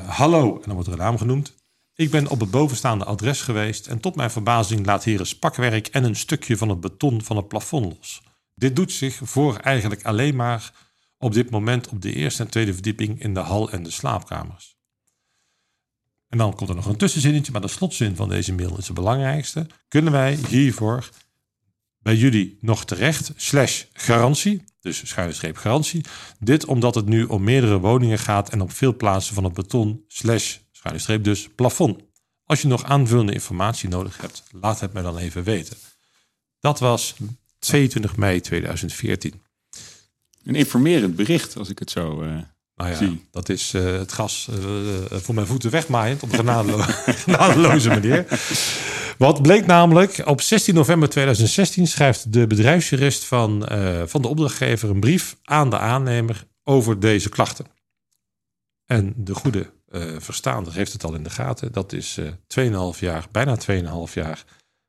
hallo, 0.05 0.55
en 0.55 0.61
dan 0.65 0.73
wordt 0.73 0.87
er 0.87 0.93
een 0.93 0.99
naam 0.99 1.17
genoemd. 1.17 1.53
Ik 1.95 2.11
ben 2.11 2.27
op 2.27 2.39
het 2.39 2.51
bovenstaande 2.51 3.05
adres 3.05 3.41
geweest 3.41 3.87
en 3.87 3.99
tot 3.99 4.15
mijn 4.15 4.31
verbazing 4.31 4.85
laat 4.85 5.03
hier 5.03 5.19
een 5.19 5.25
spakwerk 5.25 5.87
en 5.87 6.03
een 6.03 6.15
stukje 6.15 6.57
van 6.57 6.69
het 6.69 6.79
beton 6.79 7.21
van 7.23 7.37
het 7.37 7.47
plafond 7.47 7.95
los. 7.97 8.21
Dit 8.55 8.75
doet 8.75 8.91
zich 8.91 9.19
voor 9.23 9.57
eigenlijk 9.57 10.03
alleen 10.03 10.35
maar 10.35 10.71
op 11.17 11.33
dit 11.33 11.49
moment 11.49 11.87
op 11.87 12.01
de 12.01 12.13
eerste 12.13 12.43
en 12.43 12.49
tweede 12.49 12.73
verdieping 12.73 13.21
in 13.21 13.33
de 13.33 13.39
hal 13.39 13.71
en 13.71 13.83
de 13.83 13.91
slaapkamers. 13.91 14.77
En 16.27 16.37
dan 16.37 16.55
komt 16.55 16.69
er 16.69 16.75
nog 16.75 16.85
een 16.85 16.97
tussenzinnetje, 16.97 17.51
maar 17.51 17.61
de 17.61 17.67
slotzin 17.67 18.15
van 18.15 18.29
deze 18.29 18.53
mail 18.53 18.77
is 18.77 18.85
het 18.85 18.95
belangrijkste. 18.95 19.67
Kunnen 19.87 20.11
wij 20.11 20.39
hiervoor 20.49 21.09
bij 21.99 22.15
jullie 22.15 22.57
nog 22.61 22.85
terecht, 22.85 23.31
slash 23.35 23.83
garantie, 23.93 24.63
dus 24.79 25.07
schuine 25.07 25.33
streep 25.33 25.57
garantie. 25.57 26.05
Dit 26.39 26.65
omdat 26.65 26.95
het 26.95 27.05
nu 27.05 27.23
om 27.23 27.43
meerdere 27.43 27.79
woningen 27.79 28.19
gaat 28.19 28.49
en 28.49 28.61
op 28.61 28.71
veel 28.71 28.95
plaatsen 28.95 29.35
van 29.35 29.43
het 29.43 29.53
beton, 29.53 30.03
slash 30.07 30.57
schuine 30.71 31.01
streep 31.01 31.23
dus, 31.23 31.49
plafond. 31.49 32.01
Als 32.45 32.61
je 32.61 32.67
nog 32.67 32.83
aanvullende 32.83 33.33
informatie 33.33 33.89
nodig 33.89 34.21
hebt, 34.21 34.43
laat 34.51 34.79
het 34.79 34.93
me 34.93 35.01
dan 35.01 35.17
even 35.17 35.43
weten. 35.43 35.77
Dat 36.59 36.79
was 36.79 37.15
22 37.63 38.17
mei 38.17 38.41
2014. 38.41 39.41
Een 40.43 40.55
informerend 40.55 41.15
bericht, 41.15 41.57
als 41.57 41.69
ik 41.69 41.79
het 41.79 41.91
zo 41.91 42.21
uh, 42.21 42.27
nou 42.75 42.89
ja, 42.89 42.95
zie. 42.95 43.25
Dat 43.31 43.49
is 43.49 43.73
uh, 43.73 43.83
het 43.83 44.11
gas 44.11 44.47
uh, 44.49 44.57
voor 45.09 45.35
mijn 45.35 45.47
voeten 45.47 45.71
wegmaaiend 45.71 46.23
op 46.23 46.31
een 46.31 46.37
genadelo 46.37 46.77
genadeloze 47.25 47.89
manier. 47.89 48.25
Wat 49.17 49.41
bleek 49.41 49.65
namelijk, 49.65 50.21
op 50.25 50.41
16 50.41 50.75
november 50.75 51.09
2016 51.09 51.87
schrijft 51.87 52.33
de 52.33 52.47
bedrijfsjurist 52.47 53.25
van, 53.25 53.67
van 54.05 54.21
de 54.21 54.27
opdrachtgever 54.27 54.89
een 54.89 54.99
brief 54.99 55.37
aan 55.43 55.69
de 55.69 55.77
aannemer 55.77 56.47
over 56.63 56.99
deze 56.99 57.29
klachten. 57.29 57.65
En 58.85 59.13
de 59.17 59.33
goede 59.33 59.71
verstaander 60.17 60.73
heeft 60.73 60.93
het 60.93 61.03
al 61.03 61.13
in 61.13 61.23
de 61.23 61.29
gaten. 61.29 61.71
Dat 61.71 61.93
is 61.93 62.17
uh, 62.17 62.93
2,5 62.93 62.99
jaar, 62.99 63.27
bijna 63.31 63.57
2,5 64.07 64.13
jaar 64.13 64.43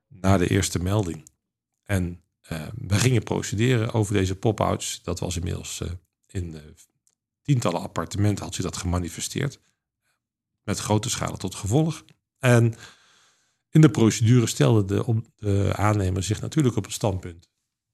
na 0.09 0.38
de 0.38 0.49
eerste 0.49 0.78
melding. 0.78 1.25
En 1.85 2.24
we 2.74 2.94
gingen 2.94 3.22
procederen 3.22 3.92
over 3.92 4.14
deze 4.14 4.36
pop-outs. 4.36 5.02
Dat 5.02 5.20
was 5.20 5.36
inmiddels 5.36 5.82
in 6.26 6.60
tientallen 7.42 7.80
appartementen 7.80 8.44
had 8.44 8.54
zich 8.54 8.64
dat 8.64 8.76
gemanifesteerd. 8.76 9.60
Met 10.62 10.78
grote 10.78 11.10
schade 11.10 11.36
tot 11.36 11.54
gevolg. 11.54 12.04
En 12.38 12.74
in 13.70 13.80
de 13.80 13.90
procedure 13.90 14.46
stelde 14.46 14.84
de, 14.84 15.22
de 15.36 15.72
aannemer 15.76 16.22
zich 16.22 16.40
natuurlijk 16.40 16.76
op 16.76 16.84
het 16.84 16.92
standpunt. 16.92 17.48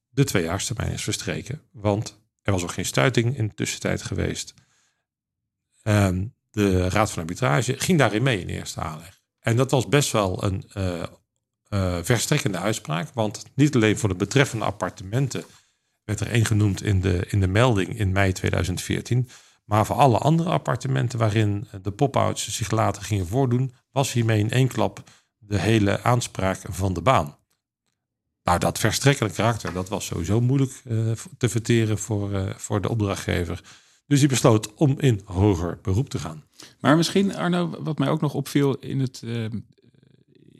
De 0.09 0.25
tweejaarstermijn 0.25 0.93
is 0.93 1.03
verstreken, 1.03 1.63
want 1.73 2.19
er 2.43 2.53
was 2.53 2.63
ook 2.63 2.73
geen 2.73 2.85
stuiting 2.85 3.37
in 3.37 3.47
de 3.47 3.55
tussentijd 3.55 4.03
geweest. 4.03 4.55
Um, 5.83 6.35
de 6.51 6.89
Raad 6.89 7.11
van 7.11 7.23
Arbitrage 7.23 7.79
ging 7.79 7.99
daarin 7.99 8.23
mee 8.23 8.41
in 8.41 8.49
eerste 8.49 8.81
aanleg. 8.81 9.21
En 9.41 9.57
dat 9.57 9.71
was 9.71 9.89
best 9.89 10.13
wel 10.13 10.45
een 10.45 10.65
uh, 11.75 11.99
verstrekkende 12.03 12.59
uitspraak, 12.59 13.09
want 13.15 13.45
niet 13.55 13.75
alleen 13.75 13.99
voor 13.99 14.09
de 14.09 14.15
betreffende 14.15 14.65
appartementen 14.65 15.45
werd 16.05 16.21
er 16.21 16.31
één 16.31 16.45
genoemd 16.45 16.83
in 16.83 17.01
de, 17.01 17.27
in 17.29 17.41
de 17.41 17.49
melding 17.49 17.99
in 17.99 18.13
mei 18.13 18.33
2014, 18.33 19.29
maar 19.65 19.87
voor 19.87 19.97
alle 19.97 20.19
andere 20.19 20.51
appartementen 20.51 21.19
waarin 21.19 21.69
de 21.83 21.91
pop-outs 21.91 22.55
zich 22.55 22.71
later 22.71 23.03
gingen 23.03 23.27
voordoen, 23.27 23.75
was 23.91 24.13
hiermee 24.13 24.39
in 24.39 24.51
één 24.51 24.69
klap 24.69 25.03
de 25.39 25.59
hele 25.59 26.03
aanspraak 26.03 26.61
van 26.69 26.93
de 26.95 27.03
baan. 27.03 27.39
Nou, 28.43 28.59
dat 28.59 28.79
verstrekkende 28.79 29.33
karakter, 29.33 29.73
dat 29.73 29.89
was 29.89 30.07
sowieso 30.07 30.41
moeilijk 30.41 30.83
uh, 30.85 31.13
te 31.39 31.49
verteren 31.49 31.99
voor, 31.99 32.55
voor 32.57 32.81
de 32.81 32.89
opdrachtgever. 32.89 33.63
Dus 34.07 34.19
hij 34.19 34.29
besloot 34.29 34.75
om 34.75 34.95
in 34.99 35.21
hoger 35.25 35.79
beroep 35.83 36.09
te 36.09 36.19
gaan. 36.19 36.45
Maar 36.81 36.97
misschien, 36.97 37.37
Arno, 37.37 37.83
wat 37.83 37.99
mij 37.99 38.09
ook 38.09 38.21
nog 38.21 38.35
opviel 38.35 38.75
in 38.75 39.01
het, 39.01 39.23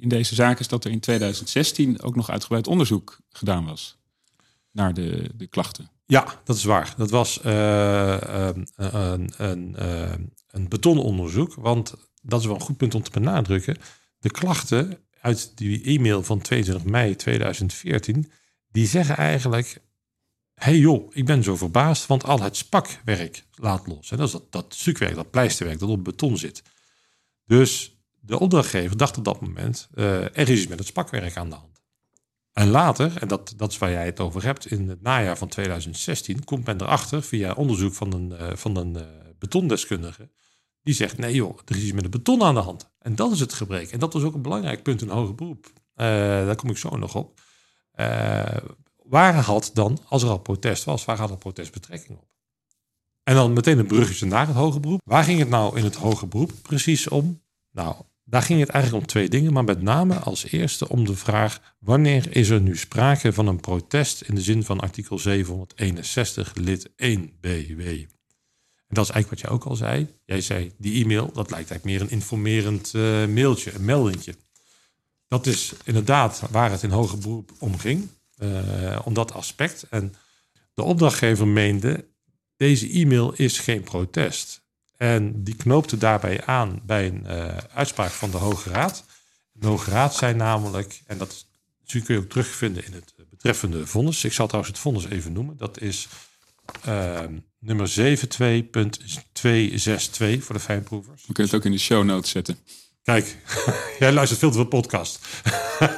in 0.01 0.09
deze 0.09 0.35
zaak 0.35 0.61
is 0.61 0.69
dat 0.69 0.85
er 0.85 0.91
in 0.91 1.01
2016 1.01 2.03
ook 2.03 2.17
nog 2.17 2.31
uitgebreid 2.31 2.67
onderzoek 2.67 3.19
gedaan 3.31 3.65
was 3.65 3.99
naar 4.71 4.95
de, 4.95 5.31
de 5.35 5.47
klachten. 5.47 5.91
Ja, 6.07 6.41
dat 6.45 6.57
is 6.57 6.65
waar. 6.65 6.95
Dat 6.97 7.11
was 7.11 7.41
uh, 7.45 8.17
een, 8.77 9.33
een, 9.37 9.75
een 10.51 10.69
betononderzoek. 10.69 11.55
Want 11.55 11.95
dat 12.23 12.41
is 12.41 12.47
wel 12.47 12.55
een 12.55 12.61
goed 12.61 12.77
punt 12.77 12.95
om 12.95 13.03
te 13.03 13.11
benadrukken. 13.11 13.77
De 14.19 14.31
klachten 14.31 14.99
uit 15.21 15.53
die 15.55 15.83
e-mail 15.83 16.23
van 16.23 16.41
22 16.41 16.85
mei 16.85 17.17
2014, 17.17 18.31
die 18.69 18.87
zeggen 18.87 19.17
eigenlijk: 19.17 19.83
hey 20.55 20.79
joh, 20.79 21.15
ik 21.15 21.27
ben 21.27 21.43
zo 21.43 21.57
verbaasd, 21.57 22.07
want 22.07 22.25
al 22.25 22.41
het 22.41 22.57
spakwerk 22.57 23.45
laat 23.51 23.87
los. 23.87 24.11
En 24.11 24.17
dat 24.17 24.27
is 24.27 24.33
dat, 24.33 24.53
dat 24.53 24.75
stukwerk, 24.75 25.15
dat 25.15 25.31
pleisterwerk 25.31 25.79
dat 25.79 25.89
op 25.89 26.05
beton 26.05 26.39
zit. 26.39 26.63
Dus 27.45 28.00
de 28.21 28.39
opdrachtgever 28.39 28.97
dacht 28.97 29.19
op 29.19 29.25
dat 29.25 29.41
moment, 29.41 29.89
uh, 29.95 30.23
er 30.23 30.49
is 30.49 30.61
iets 30.61 30.67
met 30.67 30.79
het 30.79 30.89
spakwerk 30.89 31.37
aan 31.37 31.51
de 31.51 31.57
hand. 31.57 31.83
En 32.53 32.69
later, 32.69 33.17
en 33.17 33.29
dat, 33.29 33.55
dat 33.57 33.71
is 33.71 33.79
waar 33.79 33.91
jij 33.91 34.05
het 34.05 34.21
over 34.21 34.45
hebt, 34.45 34.67
in 34.67 34.89
het 34.89 35.03
najaar 35.03 35.39
van 35.39 35.49
2016 35.49 36.45
komt 36.45 36.67
men 36.67 36.81
erachter 36.81 37.23
via 37.23 37.53
onderzoek 37.53 37.95
van 37.95 38.13
een, 38.13 38.31
uh, 38.31 38.57
van 38.57 38.77
een 38.77 38.97
uh, 38.97 39.03
betondeskundige. 39.39 40.31
Die 40.83 40.95
zegt, 40.95 41.19
nee 41.19 41.35
joh, 41.35 41.59
er 41.65 41.77
is 41.77 41.83
iets 41.83 41.93
met 41.93 42.03
het 42.03 42.11
beton 42.11 42.43
aan 42.43 42.55
de 42.55 42.61
hand. 42.61 42.91
En 42.99 43.15
dat 43.15 43.33
is 43.33 43.41
het 43.41 43.53
gebrek. 43.53 43.91
En 43.91 43.99
dat 43.99 44.13
was 44.13 44.23
ook 44.23 44.35
een 44.35 44.43
belangrijk 44.43 44.83
punt 44.83 45.03
in 45.03 45.09
hoger 45.09 45.35
beroep. 45.35 45.73
daar 45.95 46.57
kom 46.57 46.71
ik 46.71 46.79
zo 46.79 46.97
nog 46.97 47.15
op 47.15 47.41
waar 49.11 49.35
had 49.35 49.71
dan, 49.75 49.99
als 50.09 50.23
er 50.23 50.29
al 50.29 50.39
protest 50.39 50.85
was, 50.85 51.05
waar 51.05 51.19
had 51.19 51.31
er 51.31 51.37
protest 51.37 51.73
betrekking 51.73 52.19
op? 52.19 52.29
En 53.23 53.35
dan 53.35 53.53
meteen 53.53 53.79
een 53.79 53.87
bruggetje 53.87 54.27
naar 54.27 54.47
het 54.47 54.57
hoger 54.57 54.81
beroep. 54.81 55.01
Waar 55.05 55.25
ging 55.25 55.39
het 55.39 55.49
nou 55.49 55.79
in 55.79 55.85
het 55.85 55.95
hoger 55.95 56.29
beroep 56.29 56.53
precies 56.63 57.09
om? 57.09 57.43
Nou, 57.71 57.95
daar 58.31 58.43
ging 58.43 58.61
het 58.61 58.69
eigenlijk 58.69 59.05
om 59.05 59.11
twee 59.11 59.29
dingen, 59.29 59.53
maar 59.53 59.65
met 59.65 59.83
name 59.83 60.15
als 60.15 60.51
eerste 60.51 60.89
om 60.89 61.05
de 61.05 61.15
vraag: 61.15 61.75
wanneer 61.79 62.37
is 62.37 62.49
er 62.49 62.61
nu 62.61 62.77
sprake 62.77 63.33
van 63.33 63.47
een 63.47 63.61
protest 63.61 64.21
in 64.21 64.35
de 64.35 64.41
zin 64.41 64.65
van 64.65 64.81
artikel 64.81 65.19
761 65.19 66.55
lid 66.55 66.91
1 66.97 67.33
BW? 67.41 67.81
En 67.81 68.97
dat 68.97 69.05
is 69.05 69.11
eigenlijk 69.11 69.29
wat 69.29 69.41
jij 69.41 69.51
ook 69.51 69.65
al 69.65 69.77
zei. 69.77 70.09
Jij 70.25 70.41
zei 70.41 70.73
die 70.79 71.05
e-mail, 71.05 71.33
dat 71.33 71.51
lijkt 71.51 71.71
eigenlijk 71.71 71.85
meer 71.85 72.01
een 72.01 72.11
informerend 72.11 72.93
uh, 72.95 73.27
mailtje, 73.27 73.75
een 73.75 73.85
meldingje. 73.85 74.35
Dat 75.29 75.47
is 75.47 75.73
inderdaad 75.85 76.43
waar 76.51 76.71
het 76.71 76.83
in 76.83 76.91
hoger 76.91 77.19
beroep 77.19 77.53
om 77.59 77.79
ging. 77.79 78.09
Uh, 78.39 79.01
om 79.05 79.15
dat 79.15 79.33
aspect. 79.33 79.87
En 79.91 80.15
de 80.75 80.83
opdrachtgever 80.83 81.49
meende, 81.49 82.09
deze 82.57 82.91
e-mail 82.91 83.33
is 83.33 83.59
geen 83.59 83.83
protest. 83.83 84.63
En 85.01 85.43
die 85.45 85.57
knoopte 85.57 85.97
daarbij 85.97 86.45
aan 86.45 86.81
bij 86.87 87.07
een 87.07 87.25
uh, 87.27 87.57
uitspraak 87.75 88.11
van 88.11 88.31
de 88.31 88.37
Hoge 88.37 88.71
Raad. 88.71 89.05
De 89.53 89.67
Hoge 89.67 89.91
Raad 89.91 90.15
zei 90.15 90.35
namelijk, 90.35 91.03
en 91.07 91.19
dat 91.19 91.47
kun 91.87 92.03
je 92.07 92.19
ook 92.19 92.29
terugvinden 92.29 92.85
in 92.85 92.93
het 92.93 93.15
betreffende 93.31 93.87
vonnis. 93.87 94.25
Ik 94.25 94.33
zal 94.33 94.47
trouwens 94.47 94.73
het 94.73 94.83
vonnis 94.83 95.07
even 95.07 95.33
noemen. 95.33 95.57
Dat 95.57 95.81
is 95.81 96.09
uh, 96.89 97.21
nummer 97.59 97.89
72.262 97.91 97.95
voor 100.41 100.55
de 100.55 100.61
fijnproevers. 100.61 101.27
We 101.27 101.33
kunnen 101.33 101.53
het 101.53 101.61
ook 101.61 101.65
in 101.65 101.73
de 101.73 101.79
show 101.79 102.05
notes 102.05 102.31
zetten. 102.31 102.59
Kijk, 103.03 103.37
jij 103.99 104.13
luistert 104.13 104.41
veel 104.41 104.51
te 104.51 104.57
veel 104.57 104.65
podcast. 104.65 105.27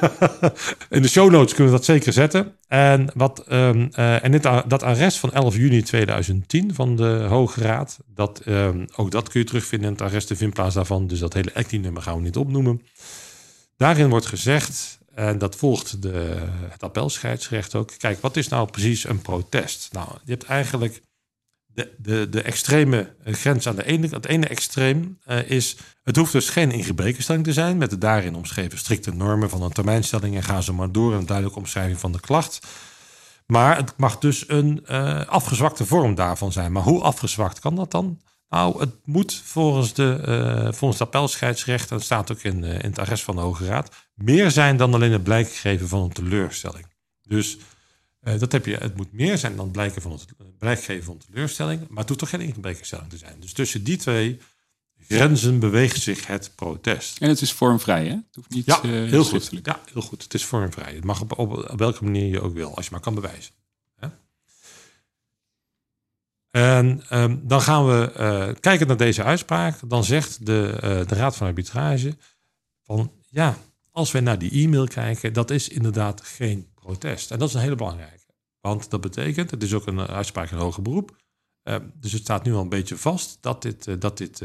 in 0.89 1.01
de 1.01 1.07
show 1.07 1.31
notes 1.31 1.53
kunnen 1.53 1.71
we 1.71 1.77
dat 1.77 1.85
zeker 1.85 2.13
zetten. 2.13 2.57
En, 2.67 3.11
wat, 3.13 3.43
um, 3.51 3.89
uh, 3.95 4.23
en 4.23 4.31
dit, 4.31 4.43
dat 4.43 4.83
arrest 4.83 5.17
van 5.17 5.31
11 5.33 5.55
juni 5.55 5.81
2010 5.81 6.73
van 6.73 6.95
de 6.95 7.25
Hoge 7.29 7.61
Raad, 7.61 7.99
dat, 8.07 8.41
um, 8.47 8.85
ook 8.95 9.11
dat 9.11 9.29
kun 9.29 9.39
je 9.39 9.45
terugvinden 9.45 9.87
in 9.87 9.93
het 9.93 10.03
arrest, 10.03 10.27
de 10.27 10.35
vindplaats 10.35 10.75
daarvan. 10.75 11.07
Dus 11.07 11.19
dat 11.19 11.33
hele 11.33 11.53
actie-nummer 11.53 12.01
gaan 12.01 12.15
we 12.15 12.21
niet 12.21 12.37
opnoemen. 12.37 12.81
Daarin 13.77 14.09
wordt 14.09 14.25
gezegd, 14.25 14.99
en 15.15 15.37
dat 15.37 15.55
volgt 15.55 16.01
de, 16.01 16.47
het 16.69 16.83
appelscheidsrecht 16.83 17.75
ook. 17.75 17.91
Kijk, 17.97 18.21
wat 18.21 18.37
is 18.37 18.47
nou 18.47 18.69
precies 18.69 19.07
een 19.07 19.21
protest? 19.21 19.89
Nou, 19.91 20.07
je 20.23 20.31
hebt 20.31 20.43
eigenlijk 20.43 21.01
de, 21.73 21.93
de, 21.97 22.29
de 22.29 22.41
extreme 22.41 23.15
grens 23.25 23.67
aan 23.67 23.75
de 23.75 23.85
ene, 23.85 24.07
het 24.07 24.25
ene 24.25 24.47
extreem 24.47 25.19
uh, 25.27 25.49
is, 25.49 25.77
het 26.03 26.15
hoeft 26.15 26.31
dus 26.31 26.49
geen 26.49 26.71
ingebrekenstelling 26.71 27.43
te 27.43 27.53
zijn 27.53 27.77
met 27.77 27.89
de 27.89 27.97
daarin 27.97 28.35
omschreven 28.35 28.77
strikte 28.77 29.13
normen 29.13 29.49
van 29.49 29.61
een 29.61 29.71
termijnstelling 29.71 30.35
en 30.35 30.43
gaan 30.43 30.63
ze 30.63 30.73
maar 30.73 30.91
door 30.91 31.13
een 31.13 31.25
duidelijke 31.25 31.59
omschrijving 31.59 31.99
van 31.99 32.11
de 32.11 32.19
klacht. 32.19 32.67
Maar 33.45 33.77
het 33.77 33.93
mag 33.97 34.17
dus 34.17 34.49
een 34.49 34.85
uh, 34.89 35.25
afgezwakte 35.25 35.85
vorm 35.85 36.15
daarvan 36.15 36.51
zijn. 36.51 36.71
Maar 36.71 36.83
hoe 36.83 37.01
afgezwakt 37.01 37.59
kan 37.59 37.75
dat 37.75 37.91
dan? 37.91 38.21
Nou, 38.49 38.79
het 38.79 38.95
moet 39.03 39.41
volgens, 39.45 39.93
de, 39.93 40.69
volgens 40.73 40.99
het 40.99 41.07
appelscheidsrecht, 41.07 41.89
en 41.89 41.95
dat 41.95 42.05
staat 42.05 42.31
ook 42.31 42.41
in, 42.41 42.63
in 42.63 42.89
het 42.89 42.99
arrest 42.99 43.23
van 43.23 43.35
de 43.35 43.41
Hoge 43.41 43.65
Raad, 43.65 43.95
meer 44.13 44.51
zijn 44.51 44.77
dan 44.77 44.93
alleen 44.93 45.11
het 45.11 45.23
blijk 45.23 45.51
geven 45.51 45.87
van 45.87 46.01
een 46.01 46.13
teleurstelling. 46.13 46.85
Dus 47.21 47.57
uh, 48.23 48.39
dat 48.39 48.51
heb 48.51 48.65
je, 48.65 48.75
het 48.75 48.95
moet 48.95 49.11
meer 49.11 49.37
zijn 49.37 49.55
dan 49.55 49.71
blijken 49.71 50.01
van 50.01 50.11
het 50.11 50.25
blijk 50.57 50.83
geven 50.83 51.03
van 51.03 51.17
teleurstelling, 51.17 51.87
maar 51.87 51.97
het 51.97 52.07
hoeft 52.07 52.19
toch 52.19 52.29
geen 52.29 52.41
ingebrekenstelling 52.41 53.09
te 53.09 53.17
zijn. 53.17 53.39
Dus 53.39 53.53
tussen 53.53 53.83
die 53.83 53.97
twee 53.97 54.39
grenzen 55.07 55.59
beweegt 55.59 56.01
zich 56.01 56.27
het 56.27 56.51
protest. 56.55 57.17
En 57.17 57.29
het 57.29 57.41
is 57.41 57.51
vormvrij, 57.51 58.05
hè? 58.05 58.13
Het 58.13 58.35
hoeft 58.35 58.49
niet 58.49 58.65
ja, 58.65 58.83
uh, 58.83 59.09
heel 59.09 59.23
goed. 59.23 59.49
Ja, 59.63 59.79
heel 59.93 60.01
goed. 60.01 60.23
Het 60.23 60.33
is 60.33 60.45
vormvrij. 60.45 60.93
Het 60.93 61.03
mag 61.03 61.21
op, 61.21 61.39
op, 61.39 61.51
op, 61.71 61.79
welke 61.79 62.03
manier 62.03 62.27
je 62.27 62.41
ook 62.41 62.53
wil, 62.53 62.75
als 62.75 62.85
je 62.85 62.91
maar 62.91 62.99
kan 62.99 63.15
bewijzen. 63.15 63.53
Hè? 63.95 64.07
En 66.51 67.03
um, 67.11 67.41
dan 67.47 67.61
gaan 67.61 67.85
we 67.85 68.13
uh, 68.17 68.59
kijken 68.59 68.87
naar 68.87 68.97
deze 68.97 69.23
uitspraak. 69.23 69.89
Dan 69.89 70.03
zegt 70.03 70.45
de, 70.45 70.77
de 71.07 71.15
Raad 71.15 71.35
van 71.35 71.47
Arbitrage 71.47 72.17
van 72.83 73.11
ja, 73.29 73.57
als 73.91 74.11
we 74.11 74.19
naar 74.19 74.39
die 74.39 74.51
e-mail 74.51 74.87
kijken, 74.87 75.33
dat 75.33 75.51
is 75.51 75.69
inderdaad 75.69 76.21
geen 76.21 76.72
protest. 76.83 77.31
En 77.31 77.39
dat 77.39 77.47
is 77.47 77.53
een 77.53 77.61
hele 77.61 77.75
belangrijke. 77.75 78.25
Want 78.59 78.89
dat 78.89 79.01
betekent, 79.01 79.51
het 79.51 79.63
is 79.63 79.73
ook 79.73 79.87
een 79.87 79.99
uitspraak 79.99 80.51
in 80.51 80.57
hoger 80.57 80.81
beroep. 80.81 81.21
Uh, 81.63 81.75
dus 81.93 82.11
het 82.11 82.21
staat 82.21 82.43
nu 82.43 82.53
al 82.53 82.61
een 82.61 82.69
beetje 82.69 82.97
vast 82.97 83.37
dat 83.41 83.61
dit, 83.61 83.87
uh, 83.87 83.95
dat 83.99 84.17
dit 84.17 84.37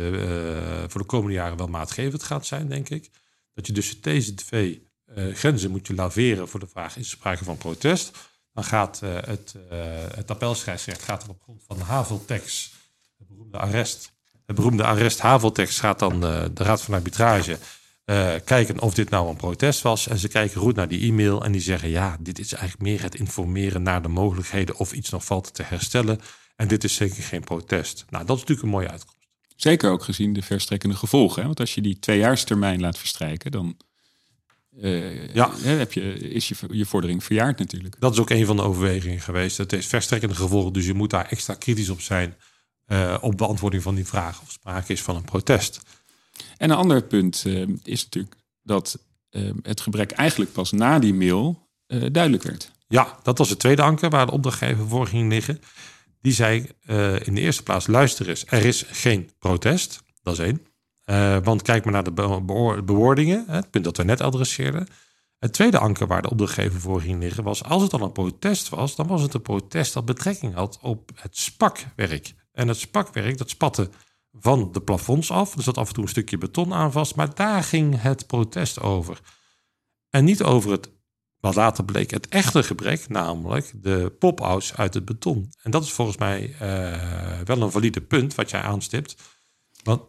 voor 0.87 1.00
de 1.00 1.07
komende 1.07 1.35
jaren 1.35 1.57
wel 1.57 1.66
maatgevend 1.66 2.23
gaat 2.23 2.47
zijn, 2.47 2.68
denk 2.68 2.88
ik. 2.88 3.11
Dat 3.54 3.66
je 3.66 3.73
dus 3.73 4.00
deze 4.00 4.35
twee 4.35 4.87
grenzen 5.33 5.71
moet 5.71 5.87
je 5.87 5.95
laveren 5.95 6.49
voor 6.49 6.61
de 6.61 6.66
vraag: 6.66 6.97
is 6.97 7.04
er 7.04 7.11
sprake 7.11 7.45
van 7.45 7.57
protest? 7.57 8.18
Dan 8.52 8.64
gaat 8.64 9.00
het, 9.00 9.54
het 10.14 10.30
appelscheidsrecht 10.30 11.02
gaat 11.02 11.28
op 11.28 11.42
grond 11.42 11.62
van 11.66 11.80
Haveltex, 11.80 12.73
het 13.18 13.28
beroemde 13.28 13.59
arrest. 13.59 14.12
Het 14.47 14.57
beroemde 14.57 14.85
arrest 14.85 15.21
Haveltex 15.21 15.80
gaat 15.80 15.99
dan 15.99 16.21
de 16.21 16.50
Raad 16.54 16.83
van 16.83 16.95
Arbitrage 16.95 17.59
uh, 18.11 18.35
kijken 18.45 18.81
of 18.81 18.95
dit 18.95 19.11
nou 19.11 19.29
een 19.29 19.37
protest 19.37 19.83
was. 19.83 20.09
En 20.09 20.19
ze 20.19 20.29
kijken 20.29 20.61
goed 20.61 20.77
naar 20.77 20.88
die 20.88 21.09
e-mail 21.11 21.45
en 21.45 21.53
die 21.53 21.61
zeggen: 21.61 21.88
ja, 21.88 22.17
dit 22.21 22.38
is 22.38 22.53
eigenlijk 22.53 22.83
meer 22.83 23.03
het 23.03 23.15
informeren 23.15 23.83
naar 23.83 24.03
de 24.03 24.09
mogelijkheden 24.09 24.77
of 24.77 24.93
iets 24.93 25.11
nog 25.11 25.25
valt 25.25 25.55
te 25.55 25.62
herstellen. 25.62 26.21
En 26.57 26.69
dit 26.69 26.85
is 26.85 26.95
zeker 26.95 27.23
geen 27.23 27.45
protest. 27.45 28.05
Nou, 28.09 28.25
dat 28.25 28.37
is 28.37 28.43
natuurlijk 28.43 28.67
een 28.67 28.75
mooie 28.75 28.91
uitkomst. 28.91 29.17
Zeker 29.57 29.91
ook 29.91 30.03
gezien 30.03 30.33
de 30.33 30.43
verstrekkende 30.43 30.97
gevolgen. 30.97 31.41
Hè? 31.41 31.47
Want 31.47 31.61
als 31.61 31.75
je 31.75 31.81
die 31.81 31.99
tweejaarstermijn 31.99 32.81
laat 32.81 32.99
verstrijken, 32.99 33.50
dan 33.50 33.77
uh, 34.81 35.35
ja. 35.35 35.50
heb 35.61 35.93
je, 35.93 36.19
is 36.19 36.49
je, 36.49 36.55
je 36.71 36.87
vordering 36.87 37.25
verjaard 37.25 37.59
natuurlijk. 37.59 38.00
Dat 38.00 38.12
is 38.12 38.19
ook 38.19 38.31
een 38.31 38.47
van 38.47 38.57
de 38.57 38.62
overwegingen 38.62 39.21
geweest. 39.21 39.57
Het 39.57 39.73
is 39.73 39.87
verstrekkende 39.87 40.35
gevolgen, 40.35 40.73
dus 40.73 40.87
je 40.87 40.95
moet 40.95 41.11
daar 41.11 41.27
extra 41.27 41.55
kritisch 41.55 41.88
op 41.88 42.00
zijn. 42.00 42.37
Uh, 42.87 43.17
op 43.21 43.37
beantwoording 43.37 43.83
van 43.83 43.95
die 43.95 44.07
vraag 44.07 44.43
of 44.43 44.50
sprake 44.50 44.93
is 44.93 45.03
van 45.03 45.17
een 45.17 45.25
protest. 45.25 45.81
En 46.57 46.71
een 46.71 46.76
ander 46.76 47.02
punt 47.02 47.45
uh, 47.47 47.66
is 47.83 48.04
natuurlijk 48.04 48.37
dat 48.62 48.99
uh, 49.30 49.50
het 49.62 49.80
gebrek 49.80 50.11
eigenlijk 50.11 50.52
pas 50.52 50.73
na 50.73 50.99
die 50.99 51.14
mail 51.14 51.68
uh, 51.87 52.07
duidelijk 52.12 52.42
werd. 52.42 52.71
Ja, 52.88 53.18
dat 53.23 53.38
was 53.38 53.50
het 53.50 53.59
tweede 53.59 53.83
anker 53.83 54.11
waar 54.11 54.26
de 54.26 54.33
opdrachtgever 54.33 54.88
voor 54.88 55.07
ging 55.07 55.30
liggen. 55.30 55.61
Die 56.21 56.33
zei 56.33 56.68
in 57.25 57.35
de 57.35 57.40
eerste 57.40 57.62
plaats, 57.62 57.87
luister 57.87 58.28
eens, 58.28 58.45
er 58.47 58.64
is 58.64 58.85
geen 58.90 59.30
protest. 59.38 60.02
Dat 60.23 60.38
is 60.38 60.45
één. 61.04 61.42
want 61.45 61.62
kijk 61.62 61.85
maar 61.85 61.92
naar 61.92 62.04
de 62.04 62.12
be 62.12 62.42
bewoordingen, 62.85 63.45
het 63.47 63.71
punt 63.71 63.85
dat 63.85 63.97
we 63.97 64.04
net 64.04 64.21
adresseerden. 64.21 64.87
Het 65.38 65.52
tweede 65.52 65.78
anker 65.78 66.07
waar 66.07 66.23
de 66.23 66.30
opdrachtgever 66.30 66.80
voor 66.80 67.00
ging 67.00 67.21
liggen 67.21 67.45
was... 67.45 67.64
als 67.64 67.83
het 67.83 67.92
al 67.92 68.00
een 68.00 68.12
protest 68.12 68.68
was, 68.68 68.97
dan 68.97 69.07
was 69.07 69.23
het 69.23 69.35
een 69.35 69.42
protest 69.42 69.95
dat 69.95 70.04
betrekking 70.04 70.54
had 70.54 70.78
op 70.83 71.11
het 71.14 71.37
spakwerk. 71.37 72.35
En 72.52 72.68
het 72.68 72.78
spakwerk, 72.78 73.38
dat 73.38 73.50
spatte 73.50 73.90
van 74.40 74.73
de 74.73 74.80
plafonds 74.80 75.30
af. 75.30 75.57
Er 75.57 75.62
zat 75.62 75.78
af 75.78 75.88
en 75.88 75.95
toe 75.95 76.02
een 76.02 76.09
stukje 76.09 76.38
beton 76.38 76.75
aan 76.75 76.92
vast, 76.92 77.16
maar 77.16 77.35
daar 77.35 77.62
ging 77.62 78.02
het 78.02 78.26
protest 78.26 78.80
over. 78.80 79.21
En 80.11 80.25
niet 80.25 80.42
over 80.42 80.71
het, 80.71 80.90
wat 81.40 81.54
later 81.54 81.85
bleek, 81.85 82.11
het 82.11 82.28
echte 82.28 82.62
gebrek, 82.62 83.09
namelijk 83.09 83.73
de 83.75 84.16
pop-outs 84.18 84.76
uit 84.76 84.95
het 84.95 85.04
beton. 85.04 85.52
En 85.62 85.71
dat 85.71 85.85
is 85.85 85.92
volgens 85.92 86.16
mij 86.16 86.54
uh, 86.62 87.40
wel 87.45 87.62
een 87.62 87.71
valide 87.71 88.00
punt 88.00 88.35
wat 88.35 88.50
jij 88.50 88.61
aanstipt. 88.61 89.16
Want 89.83 90.00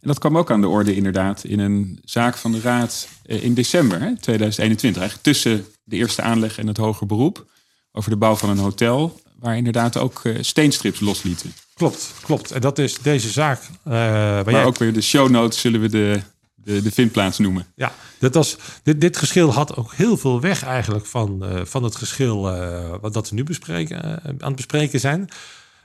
en 0.00 0.08
dat 0.08 0.18
kwam 0.18 0.38
ook 0.38 0.50
aan 0.50 0.60
de 0.60 0.68
orde 0.68 0.94
inderdaad 0.94 1.44
in 1.44 1.58
een 1.58 1.98
zaak 2.04 2.36
van 2.36 2.52
de 2.52 2.60
Raad 2.60 3.08
eh, 3.22 3.44
in 3.44 3.54
december 3.54 4.00
hè, 4.00 4.16
2021. 4.16 5.02
Eigenlijk 5.02 5.22
tussen 5.22 5.66
de 5.84 5.96
eerste 5.96 6.22
aanleg 6.22 6.58
en 6.58 6.66
het 6.66 6.76
hoger 6.76 7.06
beroep. 7.06 7.50
Over 7.92 8.10
de 8.10 8.16
bouw 8.16 8.34
van 8.34 8.48
een 8.48 8.58
hotel. 8.58 9.20
Waar 9.38 9.56
inderdaad 9.56 9.96
ook 9.96 10.20
uh, 10.24 10.38
steenstrips 10.40 11.00
loslieten. 11.00 11.52
Klopt, 11.74 12.14
klopt. 12.22 12.50
En 12.50 12.60
dat 12.60 12.78
is 12.78 12.98
deze 12.98 13.28
zaak. 13.28 13.60
Uh, 13.62 13.92
waar 13.92 14.50
maar 14.50 14.64
ook 14.64 14.78
weer 14.78 14.92
de 14.92 15.00
show 15.00 15.28
notes 15.28 15.60
zullen 15.60 15.80
we 15.80 15.88
de 15.88 16.20
de, 16.68 16.82
de 16.82 16.90
vindplaats 16.90 17.38
noemen. 17.38 17.66
Ja, 17.74 17.92
dat 18.18 18.34
was, 18.34 18.56
dit, 18.82 19.00
dit 19.00 19.16
geschil 19.16 19.52
had 19.52 19.76
ook 19.76 19.94
heel 19.94 20.16
veel 20.16 20.40
weg 20.40 20.62
eigenlijk 20.64 21.06
van, 21.06 21.40
uh, 21.42 21.60
van 21.64 21.82
het 21.82 21.96
geschil 21.96 22.54
uh, 22.54 22.94
wat 23.00 23.14
dat 23.14 23.28
we 23.28 23.34
nu 23.34 23.44
bespreken, 23.44 24.04
uh, 24.04 24.12
aan 24.38 24.46
het 24.46 24.56
bespreken 24.56 25.00
zijn. 25.00 25.28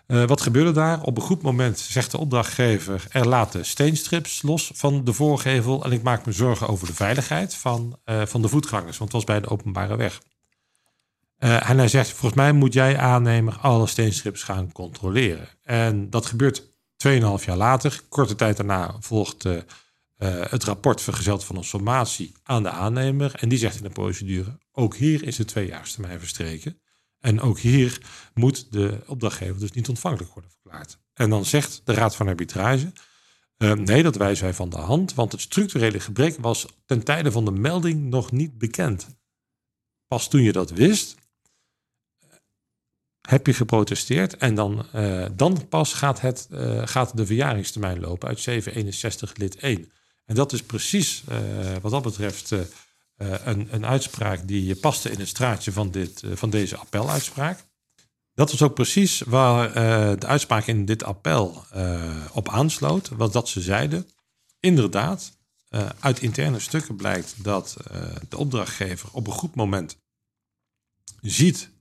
wat 0.07 0.41
gebeurde 0.41 0.71
daar? 0.71 1.01
Op 1.01 1.17
een 1.17 1.23
goed 1.23 1.41
moment 1.41 1.79
zegt 1.79 2.11
de 2.11 2.17
opdrachtgever: 2.17 3.05
er 3.09 3.27
laten 3.27 3.65
steenstrips 3.65 4.41
los 4.41 4.71
van 4.73 5.03
de 5.03 5.13
voorgevel. 5.13 5.83
En 5.83 5.91
ik 5.91 6.03
maak 6.03 6.25
me 6.25 6.31
zorgen 6.31 6.67
over 6.67 6.87
de 6.87 6.93
veiligheid 6.93 7.55
van, 7.55 7.99
van 8.05 8.41
de 8.41 8.47
voetgangers, 8.47 8.97
want 8.97 9.11
het 9.11 9.21
was 9.21 9.23
bij 9.23 9.41
de 9.41 9.49
openbare 9.49 9.95
weg. 9.95 10.21
En 11.43 11.77
hij 11.77 11.87
zegt: 11.87 12.09
Volgens 12.09 12.33
mij 12.33 12.51
moet 12.51 12.73
jij 12.73 12.97
aannemer 12.97 13.57
alle 13.57 13.87
steenstrips 13.87 14.43
gaan 14.43 14.71
controleren. 14.71 15.47
En 15.63 16.09
dat 16.09 16.25
gebeurt 16.25 16.63
2,5 17.07 17.45
jaar 17.45 17.57
later. 17.57 18.01
Korte 18.09 18.35
tijd 18.35 18.57
daarna 18.57 18.95
volgt 18.99 19.45
uh, 19.45 19.57
het 20.49 20.63
rapport 20.63 21.01
vergezeld 21.01 21.43
van 21.43 21.55
een 21.55 21.63
sommatie 21.63 22.31
aan 22.43 22.63
de 22.63 22.69
aannemer. 22.69 23.35
En 23.35 23.49
die 23.49 23.57
zegt 23.57 23.75
in 23.75 23.83
de 23.83 23.89
procedure: 23.89 24.57
ook 24.71 24.95
hier 24.95 25.23
is 25.23 25.35
de 25.35 25.45
tweejaarstermijn 25.45 26.19
verstreken. 26.19 26.81
En 27.19 27.41
ook 27.41 27.59
hier 27.59 28.01
moet 28.33 28.71
de 28.71 29.03
opdrachtgever 29.05 29.59
dus 29.59 29.71
niet 29.71 29.89
ontvankelijk 29.89 30.33
worden 30.33 30.51
verklaard. 30.51 30.97
En 31.13 31.29
dan 31.29 31.45
zegt 31.45 31.81
de 31.85 31.93
Raad 31.93 32.15
van 32.15 32.27
Arbitrage: 32.27 32.91
nee, 33.57 34.03
dat 34.03 34.15
wijzen 34.15 34.43
wij 34.43 34.53
van 34.53 34.69
de 34.69 34.77
hand, 34.77 35.13
want 35.13 35.31
het 35.31 35.41
structurele 35.41 35.99
gebrek 35.99 36.37
was 36.39 36.65
ten 36.85 37.03
tijde 37.03 37.31
van 37.31 37.45
de 37.45 37.51
melding 37.51 38.09
nog 38.09 38.31
niet 38.31 38.57
bekend. 38.57 39.07
Pas 40.07 40.27
toen 40.27 40.41
je 40.41 40.51
dat 40.51 40.69
wist, 40.69 41.15
heb 43.29 43.47
je 43.47 43.53
geprotesteerd 43.53 44.37
en 44.37 44.55
dan, 44.55 44.85
uh, 44.95 45.25
dan 45.33 45.67
pas 45.67 45.93
gaat, 45.93 46.21
het, 46.21 46.47
uh, 46.51 46.81
gaat 46.85 47.17
de 47.17 47.25
verjaringstermijn 47.25 47.99
lopen 47.99 48.27
uit 48.27 48.39
761 48.39 49.37
lid 49.37 49.55
1. 49.55 49.91
En 50.25 50.35
dat 50.35 50.53
is 50.53 50.63
precies 50.63 51.23
uh, 51.29 51.37
wat 51.81 51.91
dat 51.91 52.03
betreft 52.03 52.51
een, 53.17 53.67
een, 53.71 53.85
uitspraak 53.85 54.47
die 54.47 54.75
paste 54.75 55.11
in 55.11 55.19
het 55.19 55.27
straatje 55.27 55.71
van, 55.71 55.91
dit, 55.91 56.23
van 56.33 56.49
deze 56.49 56.77
appeluitspraak. 56.77 57.65
Dat 58.33 58.51
was 58.51 58.61
ook 58.61 58.73
precies 58.73 59.21
waar 59.21 59.73
de 60.19 60.27
uitspraak 60.27 60.65
in 60.65 60.85
dit 60.85 61.03
appel 61.03 61.65
op 62.31 62.49
aansloot. 62.49 63.09
Was 63.09 63.31
dat 63.31 63.49
ze 63.49 63.61
zeiden, 63.61 64.07
inderdaad, 64.59 65.37
uit 65.99 66.21
interne 66.21 66.59
stukken 66.59 66.95
blijkt 66.95 67.43
dat 67.43 67.77
de 68.29 68.37
opdrachtgever 68.37 69.09
op 69.11 69.27
een 69.27 69.33
goed 69.33 69.55
moment 69.55 69.97
ziet, 71.21 71.72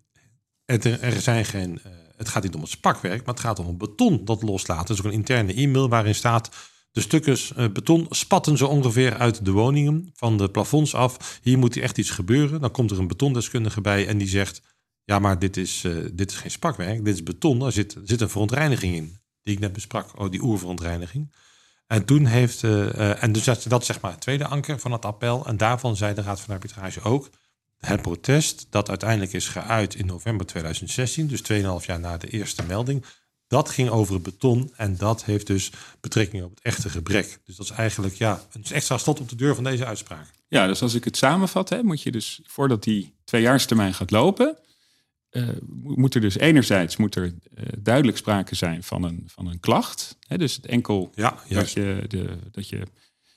het, 0.64 0.85
er 0.85 1.21
zijn 1.21 1.45
geen, 1.45 1.81
het 2.16 2.28
gaat 2.28 2.42
niet 2.42 2.54
om 2.54 2.61
het 2.61 2.71
spakwerk, 2.71 3.25
maar 3.25 3.35
het 3.35 3.45
gaat 3.45 3.59
om 3.59 3.66
een 3.66 3.78
beton 3.78 4.25
dat 4.25 4.42
loslaat. 4.42 4.88
Er 4.88 4.95
is 4.95 5.00
ook 5.00 5.07
een 5.07 5.12
interne 5.12 5.54
e-mail 5.54 5.88
waarin 5.88 6.14
staat 6.14 6.50
de 6.92 7.00
stukken 7.00 7.37
eh, 7.57 7.69
beton 7.73 8.07
spatten 8.11 8.57
zo 8.57 8.66
ongeveer 8.66 9.16
uit 9.16 9.45
de 9.45 9.50
woningen 9.50 10.11
van 10.14 10.37
de 10.37 10.50
plafonds 10.50 10.95
af. 10.95 11.40
Hier 11.42 11.59
moet 11.59 11.76
echt 11.76 11.99
iets 11.99 12.11
gebeuren. 12.11 12.61
Dan 12.61 12.71
komt 12.71 12.90
er 12.90 12.99
een 12.99 13.09
betondeskundige 13.09 13.81
bij 13.81 14.07
en 14.07 14.19
die 14.19 14.28
zegt: 14.28 14.62
Ja, 15.04 15.19
maar 15.19 15.38
dit 15.38 15.57
is, 15.57 15.85
dit 16.12 16.31
is 16.31 16.37
geen 16.37 16.50
spakwerk, 16.50 17.04
dit 17.04 17.14
is 17.14 17.23
beton. 17.23 17.62
Er 17.62 17.73
zit, 17.73 17.97
zit 18.04 18.21
een 18.21 18.28
verontreiniging 18.28 18.95
in, 18.95 19.19
die 19.42 19.54
ik 19.54 19.61
net 19.61 19.73
besprak. 19.73 20.21
Oh, 20.21 20.31
die 20.31 20.42
oerverontreiniging. 20.42 21.33
En 21.87 22.04
toen 22.04 22.26
heeft, 22.26 22.64
en 22.64 23.33
dus 23.33 23.45
dat, 23.45 23.64
dat 23.69 23.85
zeg 23.85 24.00
maar 24.00 24.11
het 24.11 24.21
tweede 24.21 24.47
anker 24.47 24.78
van 24.78 24.92
het 24.92 25.04
appel. 25.04 25.47
En 25.47 25.57
daarvan 25.57 25.97
zei 25.97 26.14
de 26.14 26.23
Raad 26.23 26.40
van 26.40 26.54
Arbitrage 26.54 27.02
ook: 27.02 27.31
het 27.87 28.03
protest 28.03 28.67
dat 28.71 28.89
uiteindelijk 28.89 29.33
is 29.33 29.49
geuit 29.49 29.95
in 29.95 30.07
november 30.07 30.47
2016, 30.47 31.27
dus 31.27 31.43
2,5 31.53 31.87
jaar 31.87 32.01
na 32.01 32.17
de 32.17 32.29
eerste 32.29 32.62
melding, 32.62 33.05
dat 33.47 33.71
ging 33.71 33.89
over 33.89 34.15
het 34.15 34.23
beton 34.23 34.73
en 34.77 34.97
dat 34.97 35.25
heeft 35.25 35.47
dus 35.47 35.71
betrekking 36.01 36.43
op 36.43 36.51
het 36.51 36.61
echte 36.62 36.91
gebrek. 36.91 37.39
Dus 37.45 37.57
dat 37.57 37.67
is 37.67 37.73
eigenlijk 37.73 38.15
ja, 38.15 38.43
een 38.53 38.65
extra 38.71 38.99
slot 38.99 39.21
op 39.21 39.29
de 39.29 39.37
deur 39.37 39.55
van 39.55 39.65
deze 39.65 39.87
uitspraak. 39.87 40.31
Ja, 40.49 40.67
dus 40.67 40.83
als 40.83 40.95
ik 40.95 41.05
het 41.05 41.17
samenvat, 41.17 41.69
hè, 41.69 41.83
moet 41.83 42.03
je 42.03 42.11
dus 42.11 42.41
voordat 42.45 42.83
die 42.83 43.15
tweejaarstermijn 43.25 43.95
gaat 43.95 44.11
lopen, 44.11 44.57
uh, 45.31 45.49
moet 45.68 46.14
er 46.14 46.21
dus 46.21 46.38
enerzijds 46.38 46.97
moet 46.97 47.14
er, 47.14 47.25
uh, 47.25 47.64
duidelijk 47.79 48.16
sprake 48.16 48.55
zijn 48.55 48.83
van 48.83 49.03
een, 49.03 49.25
van 49.27 49.47
een 49.47 49.61
klacht. 49.61 50.16
Hè, 50.27 50.38
dus 50.38 50.57
het 50.57 50.66
enkel 50.66 51.12
ja, 51.14 51.42
dat, 51.49 51.73
je, 51.73 52.05
de, 52.09 52.38
dat 52.51 52.68
je 52.68 52.83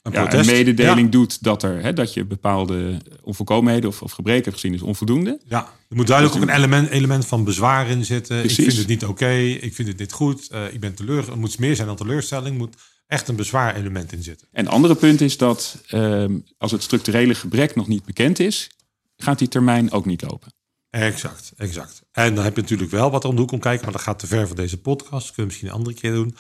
een, 0.05 0.11
ja, 0.11 0.33
een 0.33 0.45
mededeling 0.45 1.11
doet 1.11 1.43
dat, 1.43 1.63
er, 1.63 1.81
hè, 1.81 1.93
dat 1.93 2.13
je 2.13 2.25
bepaalde 2.25 3.01
onvolkomenheden 3.23 3.89
of, 3.89 4.01
of 4.01 4.11
gebreken 4.11 4.43
hebt 4.43 4.55
gezien 4.55 4.73
is 4.73 4.81
onvoldoende. 4.81 5.39
Ja, 5.47 5.69
er 5.89 5.95
moet 5.95 6.07
duidelijk 6.07 6.37
ook 6.37 6.43
een 6.43 6.55
element, 6.55 6.89
element 6.89 7.25
van 7.25 7.43
bezwaar 7.43 7.89
in 7.89 8.05
zitten. 8.05 8.39
Precies. 8.39 8.57
Ik 8.57 8.65
vind 8.65 8.77
het 8.77 8.87
niet 8.87 9.05
oké, 9.05 9.31
ik 9.39 9.75
vind 9.75 9.87
het 9.87 9.97
niet 9.97 10.11
goed, 10.11 10.49
uh, 10.51 10.73
ik 10.73 10.79
ben 10.79 10.95
teleur. 10.95 11.17
Het 11.17 11.35
moet 11.35 11.59
meer 11.59 11.75
zijn 11.75 11.87
dan 11.87 11.95
teleurstelling, 11.95 12.57
moet 12.57 12.75
echt 13.07 13.27
een 13.27 13.35
bezwaarelement 13.35 14.11
in 14.11 14.23
zitten. 14.23 14.47
En 14.51 14.65
het 14.65 14.73
andere 14.73 14.95
punt 14.95 15.21
is 15.21 15.37
dat 15.37 15.81
uh, 15.91 16.25
als 16.57 16.71
het 16.71 16.83
structurele 16.83 17.35
gebrek 17.35 17.75
nog 17.75 17.87
niet 17.87 18.05
bekend 18.05 18.39
is, 18.39 18.69
gaat 19.17 19.39
die 19.39 19.47
termijn 19.47 19.91
ook 19.91 20.05
niet 20.05 20.21
lopen. 20.21 20.53
Exact, 20.89 21.51
exact. 21.57 22.01
En 22.11 22.35
dan 22.35 22.43
heb 22.43 22.55
je 22.55 22.61
natuurlijk 22.61 22.91
wel 22.91 23.11
wat 23.11 23.25
om 23.25 23.35
de 23.35 23.41
hoek 23.41 23.51
om 23.51 23.59
kijken, 23.59 23.83
maar 23.83 23.93
dat 23.93 24.01
gaat 24.01 24.19
te 24.19 24.27
ver 24.27 24.47
voor 24.47 24.55
deze 24.55 24.77
podcast. 24.77 25.25
Dat 25.25 25.35
kunnen 25.35 25.35
we 25.35 25.45
misschien 25.45 25.67
een 25.67 25.75
andere 25.75 25.95
keer 25.95 26.13
doen 26.13 26.35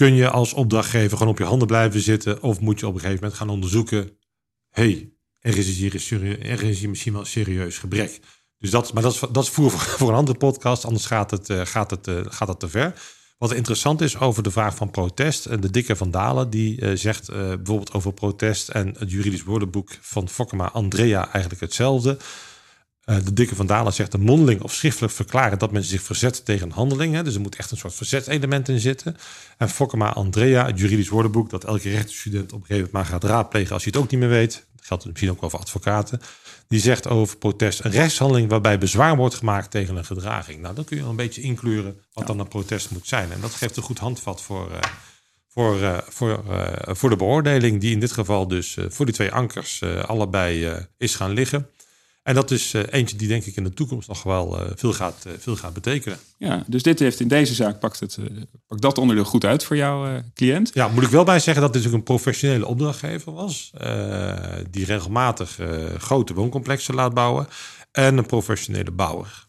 kun 0.00 0.14
je 0.14 0.30
als 0.30 0.52
opdrachtgever 0.52 1.16
gewoon 1.16 1.32
op 1.32 1.38
je 1.38 1.44
handen 1.44 1.66
blijven 1.66 2.00
zitten? 2.00 2.42
Of 2.42 2.60
moet 2.60 2.80
je 2.80 2.86
op 2.86 2.94
een 2.94 3.00
gegeven 3.00 3.20
moment 3.22 3.38
gaan 3.38 3.48
onderzoeken: 3.48 4.10
hey, 4.70 5.12
er 5.38 5.58
is 5.58 5.78
hier, 5.78 5.94
er 6.42 6.62
is 6.62 6.80
hier 6.80 6.88
misschien 6.88 7.12
wel 7.12 7.20
een 7.20 7.26
serieus 7.26 7.78
gebrek. 7.78 8.20
Dus 8.58 8.70
dat, 8.70 8.92
maar 8.92 9.02
dat 9.02 9.12
is, 9.12 9.20
dat 9.32 9.42
is 9.42 9.48
voer 9.48 9.70
voor, 9.70 10.08
een 10.08 10.14
andere 10.14 10.38
podcast, 10.38 10.84
anders 10.84 11.06
gaat 11.06 11.30
het, 11.30 11.48
uh, 11.48 11.60
gaat, 11.64 11.90
het, 11.90 12.08
uh, 12.08 12.20
gaat 12.24 12.48
het 12.48 12.60
te 12.60 12.68
ver. 12.68 13.02
Wat 13.38 13.52
interessant 13.52 14.00
is 14.00 14.18
over 14.18 14.42
de 14.42 14.50
vraag 14.50 14.74
van 14.74 14.90
protest. 14.90 15.46
En 15.46 15.60
de 15.60 15.70
dikke 15.70 15.96
Van 15.96 16.10
Dalen 16.10 16.50
die 16.50 16.96
zegt 16.96 17.26
bijvoorbeeld 17.26 17.92
over 17.92 18.12
protest 18.12 18.68
en 18.68 18.94
het 18.98 19.10
juridisch 19.10 19.42
woordenboek 19.42 19.98
van 20.00 20.28
Fokkema 20.28 20.70
Andrea 20.70 21.32
eigenlijk 21.32 21.60
hetzelfde. 21.60 22.16
Eh, 23.04 23.16
de 23.24 23.32
dikke 23.32 23.54
Van 23.54 23.66
Dalen 23.66 23.92
zegt 23.92 24.14
een 24.14 24.20
mondeling 24.20 24.62
of 24.62 24.74
schriftelijk 24.74 25.12
verklaren 25.12 25.58
dat 25.58 25.72
men 25.72 25.84
zich 25.84 26.02
verzet 26.02 26.44
tegen 26.44 26.70
handelingen. 26.70 27.24
Dus 27.24 27.34
er 27.34 27.40
moet 27.40 27.56
echt 27.56 27.70
een 27.70 27.76
soort 27.76 27.94
verzetselement 27.94 28.68
in 28.68 28.80
zitten. 28.80 29.16
En 29.58 29.68
Fokkema 29.68 30.12
Andrea, 30.12 30.66
het 30.66 30.78
juridisch 30.78 31.08
woordenboek, 31.08 31.50
dat 31.50 31.64
elke 31.64 31.90
rechtsstudent 31.90 32.52
op 32.52 32.60
een 32.60 32.66
gegeven 32.66 32.90
moment 32.92 32.92
maar 32.92 33.04
gaat 33.04 33.24
raadplegen 33.30 33.72
als 33.72 33.84
hij 33.84 33.92
het 33.94 34.02
ook 34.02 34.10
niet 34.10 34.20
meer 34.20 34.28
weet. 34.28 34.66
Dat 34.76 34.86
geldt 34.86 35.04
misschien 35.06 35.30
ook 35.30 35.40
wel 35.40 35.50
voor 35.50 35.58
advocaten. 35.58 36.20
Die 36.68 36.80
zegt 36.80 37.08
over 37.08 37.36
protest 37.36 37.84
een 37.84 37.90
rechtshandeling 37.90 38.48
waarbij 38.48 38.78
bezwaar 38.78 39.16
wordt 39.16 39.34
gemaakt 39.34 39.70
tegen 39.70 39.96
een 39.96 40.04
gedraging. 40.04 40.60
Nou, 40.60 40.74
dan 40.74 40.84
kun 40.84 40.96
je 40.96 41.02
wel 41.02 41.10
een 41.10 41.16
beetje 41.16 41.42
inkleuren 41.42 42.00
wat 42.12 42.26
dan 42.26 42.38
een 42.38 42.48
protest 42.48 42.90
moet 42.90 43.06
zijn. 43.06 43.32
En 43.32 43.40
dat 43.40 43.54
geeft 43.54 43.76
een 43.76 43.82
goed 43.82 43.98
handvat 43.98 44.42
voor, 44.42 44.70
uh, 44.70 44.78
voor, 45.48 45.80
uh, 45.80 45.98
voor, 46.08 46.44
voor 46.82 47.10
de 47.10 47.16
beoordeling, 47.16 47.80
die 47.80 47.92
in 47.92 48.00
dit 48.00 48.12
geval 48.12 48.48
dus 48.48 48.76
voor 48.88 49.06
die 49.06 49.14
twee 49.14 49.32
ankers 49.32 49.82
allebei 50.06 50.76
is 50.96 51.14
gaan 51.14 51.30
liggen. 51.30 51.68
En 52.22 52.34
dat 52.34 52.50
is 52.50 52.74
uh, 52.74 52.82
eentje 52.90 53.16
die 53.16 53.28
denk 53.28 53.44
ik 53.44 53.56
in 53.56 53.64
de 53.64 53.74
toekomst 53.74 54.08
nog 54.08 54.22
wel 54.22 54.60
uh, 54.60 54.70
veel, 54.74 54.92
gaat, 54.92 55.24
uh, 55.26 55.32
veel 55.38 55.56
gaat 55.56 55.72
betekenen. 55.72 56.18
Ja, 56.36 56.64
dus 56.66 56.82
dit 56.82 56.98
heeft 56.98 57.20
in 57.20 57.28
deze 57.28 57.54
zaak 57.54 57.78
pakt, 57.78 58.00
het, 58.00 58.18
pakt 58.66 58.82
dat 58.82 58.98
onderdeel 58.98 59.24
goed 59.24 59.44
uit 59.44 59.64
voor 59.64 59.76
jouw 59.76 60.22
cliënt. 60.34 60.70
Ja, 60.74 60.88
moet 60.88 61.02
ik 61.02 61.08
wel 61.08 61.24
bij 61.24 61.38
zeggen 61.38 61.62
dat 61.62 61.72
dit 61.72 61.86
ook 61.86 61.92
een 61.92 62.02
professionele 62.02 62.66
opdrachtgever 62.66 63.32
was. 63.32 63.70
die 64.70 64.84
regelmatig 64.84 65.58
grote 65.98 66.34
wooncomplexen 66.34 66.94
laat 66.94 67.14
bouwen. 67.14 67.48
En 67.92 68.16
een 68.16 68.26
professionele 68.26 68.90
bouwer. 68.90 69.48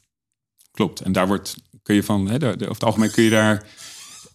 Klopt, 0.71 1.01
en 1.01 1.11
daar 1.11 1.27
wordt, 1.27 1.55
kun 1.83 1.95
je 1.95 2.03
van, 2.03 2.27
hè, 2.27 2.35
over 2.35 2.67
het 2.67 2.83
algemeen 2.83 3.11
kun 3.11 3.23
je 3.23 3.29
daar 3.29 3.65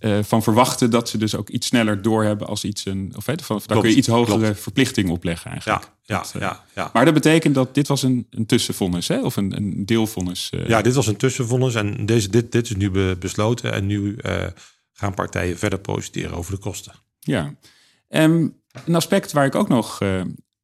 uh, 0.01 0.19
van 0.23 0.43
verwachten 0.43 0.91
dat 0.91 1.09
ze 1.09 1.19
dus 1.19 1.37
ook 1.37 1.49
iets 1.49 1.67
sneller 1.67 2.03
doorhebben 2.03 2.47
als 2.47 2.65
iets 2.65 2.85
een. 2.85 3.13
Of 3.17 3.27
hè, 3.27 3.35
van, 3.43 3.61
daar 3.67 3.81
kun 3.81 3.91
je 3.91 3.97
iets 3.97 4.07
hogere 4.07 4.39
klopt. 4.39 4.61
verplichting 4.61 5.11
opleggen 5.11 5.51
eigenlijk. 5.51 5.89
Ja, 6.03 6.25
ja, 6.33 6.41
ja, 6.41 6.65
ja, 6.75 6.91
Maar 6.93 7.05
dat 7.05 7.15
betekent 7.15 7.55
dat 7.55 7.75
dit 7.75 7.89
was 7.89 8.03
een, 8.03 8.27
een 8.31 8.47
tussenvonnis, 8.47 9.09
hè? 9.09 9.23
of 9.23 9.37
een, 9.37 9.57
een 9.57 9.87
deelvonnis. 9.87 10.51
Uh... 10.55 10.69
Ja, 10.69 10.83
dit 10.83 10.95
was 10.95 11.07
een 11.07 11.17
tussenvonnis 11.17 11.75
en 11.75 12.07
deze, 12.07 12.29
dit, 12.29 12.53
dit 12.53 12.65
is 12.65 12.77
nu 12.77 12.91
be, 12.91 13.17
besloten. 13.19 13.73
En 13.73 13.87
nu 13.87 14.17
gaan 14.93 15.15
partijen 15.15 15.59
verder 15.59 15.79
procederen 15.79 16.37
over 16.37 16.53
de 16.53 16.59
kosten. 16.59 16.93
Ja, 17.19 17.55
um, 18.09 18.61
een 18.85 18.95
aspect 18.95 19.33
waar 19.33 19.47
ik 19.47 19.55
ook 19.55 19.69
nog 19.69 20.01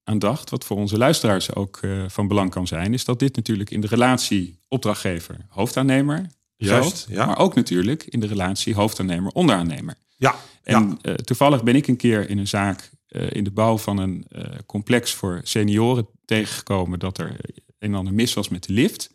aan 0.04 0.18
dacht, 0.18 0.50
wat 0.50 0.64
voor 0.64 0.76
onze 0.76 0.98
luisteraars 0.98 1.54
ook 1.54 1.80
van 2.06 2.28
belang 2.28 2.50
kan 2.50 2.66
zijn, 2.66 2.94
is 2.94 3.04
dat 3.04 3.18
dit 3.18 3.36
natuurlijk 3.36 3.70
in 3.70 3.80
de 3.80 3.86
relatie 3.86 4.58
opdrachtgever-hoofdaannemer 4.68 6.26
Juist, 6.66 7.06
ja. 7.08 7.26
Maar 7.26 7.38
ook 7.38 7.54
natuurlijk 7.54 8.04
in 8.04 8.20
de 8.20 8.26
relatie 8.26 8.74
hoofdaannemer-onderaannemer. 8.74 9.94
Ja. 10.16 10.36
En 10.62 10.98
ja. 11.02 11.10
Uh, 11.10 11.14
toevallig 11.14 11.62
ben 11.62 11.76
ik 11.76 11.86
een 11.86 11.96
keer 11.96 12.30
in 12.30 12.38
een 12.38 12.48
zaak 12.48 12.90
uh, 13.08 13.30
in 13.30 13.44
de 13.44 13.50
bouw 13.50 13.78
van 13.78 13.98
een 13.98 14.26
uh, 14.30 14.44
complex 14.66 15.14
voor 15.14 15.40
senioren 15.42 16.06
tegengekomen 16.24 16.98
dat 16.98 17.18
er 17.18 17.28
een 17.28 17.62
en 17.78 17.94
ander 17.94 18.14
mis 18.14 18.34
was 18.34 18.48
met 18.48 18.64
de 18.64 18.72
lift. 18.72 19.10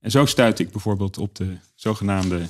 En 0.00 0.10
zo 0.10 0.26
stuitte 0.26 0.62
ik 0.62 0.70
bijvoorbeeld 0.70 1.18
op 1.18 1.34
de 1.34 1.56
zogenaamde 1.74 2.46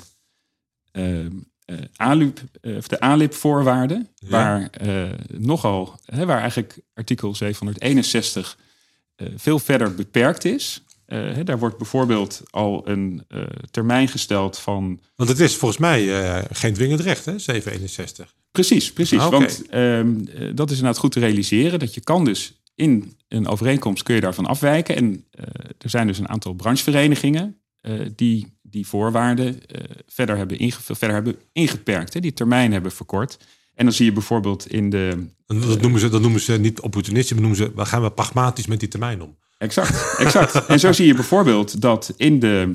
ALUP, 1.96 2.40
of 2.62 2.88
de 2.88 3.00
ALIP-voorwaarden, 3.00 4.08
ja. 4.14 4.28
waar 4.28 4.70
nogal, 5.32 6.00
hè, 6.04 6.26
waar 6.26 6.40
eigenlijk 6.40 6.78
artikel 6.94 7.34
761 7.34 8.58
veel 9.36 9.58
verder 9.58 9.94
beperkt 9.94 10.44
is. 10.44 10.82
Uh, 11.08 11.36
daar 11.44 11.58
wordt 11.58 11.78
bijvoorbeeld 11.78 12.42
al 12.50 12.88
een 12.88 13.24
uh, 13.28 13.42
termijn 13.70 14.08
gesteld 14.08 14.58
van. 14.58 15.00
Want 15.14 15.28
het 15.28 15.40
is 15.40 15.56
volgens 15.56 15.80
mij 15.80 16.04
uh, 16.04 16.44
geen 16.52 16.74
dwingend 16.74 17.00
recht, 17.00 17.24
hè, 17.24 17.38
761. 17.38 18.34
Precies, 18.52 18.92
precies. 18.92 19.18
Ah. 19.18 19.30
Want 19.30 19.66
ehm, 19.68 20.14
eh, 20.34 20.50
dat 20.54 20.70
is 20.70 20.76
inderdaad 20.76 21.00
goed 21.00 21.12
te 21.12 21.20
realiseren. 21.20 21.78
Dat 21.78 21.94
je 21.94 22.00
kan 22.00 22.24
dus 22.24 22.60
in 22.74 23.16
een 23.28 23.46
overeenkomst 23.46 24.02
kun 24.02 24.14
je 24.14 24.20
daarvan 24.20 24.46
afwijken. 24.46 24.96
En 24.96 25.24
eh, 25.30 25.44
er 25.78 25.90
zijn 25.90 26.06
dus 26.06 26.18
een 26.18 26.28
aantal 26.28 26.52
brancheverenigingen 26.52 27.60
eh, 27.80 28.00
die 28.16 28.54
die 28.62 28.86
voorwaarden 28.86 29.66
eh, 29.66 29.80
verder, 30.06 30.36
hebben 30.36 30.58
inge- 30.58 30.80
verder 30.82 31.12
hebben 31.12 31.36
ingeperkt. 31.52 32.14
Hè, 32.14 32.20
die 32.20 32.32
termijn 32.32 32.72
hebben 32.72 32.92
verkort. 32.92 33.38
En 33.74 33.84
dan 33.84 33.94
zie 33.94 34.04
je 34.04 34.12
bijvoorbeeld 34.12 34.66
in 34.70 34.90
de 34.90 35.26
Dat 35.46 35.80
noemen 35.80 36.00
ze, 36.00 36.08
dat 36.08 36.20
noemen 36.20 36.40
ze 36.40 36.58
niet 36.58 36.80
opportunistisch, 36.80 37.32
maar 37.32 37.40
noemen 37.40 37.58
ze, 37.58 37.72
we 37.74 37.84
gaan 37.84 38.02
we 38.02 38.10
pragmatisch 38.10 38.66
met 38.66 38.80
die 38.80 38.88
termijn 38.88 39.22
om. 39.22 39.36
Exact, 39.58 40.18
exact. 40.18 40.66
en 40.66 40.80
zo 40.80 40.92
zie 40.92 41.06
je 41.06 41.14
bijvoorbeeld 41.14 41.80
dat 41.80 42.14
in 42.16 42.38
de 42.38 42.74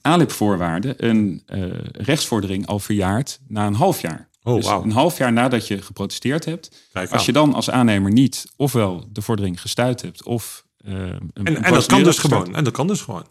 ALIP-voorwaarden 0.00 1.04
een 1.06 1.42
eh, 1.46 1.62
rechtsvordering 1.92 2.66
al 2.66 2.78
verjaart 2.78 3.40
na 3.48 3.66
een 3.66 3.74
half 3.74 4.00
jaar. 4.00 4.28
Oh, 4.42 4.54
dus 4.54 4.64
wauw. 4.64 4.82
een 4.82 4.92
half 4.92 5.18
jaar 5.18 5.32
nadat 5.32 5.68
je 5.68 5.82
geprotesteerd 5.82 6.44
hebt. 6.44 6.88
Kijk 6.92 7.10
Als 7.10 7.20
aan. 7.20 7.26
je 7.26 7.32
dan 7.32 7.54
als 7.54 7.70
aannemer 7.70 8.12
niet 8.12 8.44
ofwel 8.56 9.08
de 9.12 9.22
vordering 9.22 9.60
gestuit 9.60 10.02
hebt 10.02 10.24
of 10.24 10.64
eh, 10.76 10.92
een, 10.92 11.30
een 11.32 11.62
En, 11.62 11.72
dat 11.72 11.86
kan 11.86 12.02
dus 12.02 12.18
gewoon. 12.18 12.54
En 12.54 12.64
dat 12.64 12.72
kan 12.72 12.86
dus 12.86 13.00
gewoon. 13.00 13.26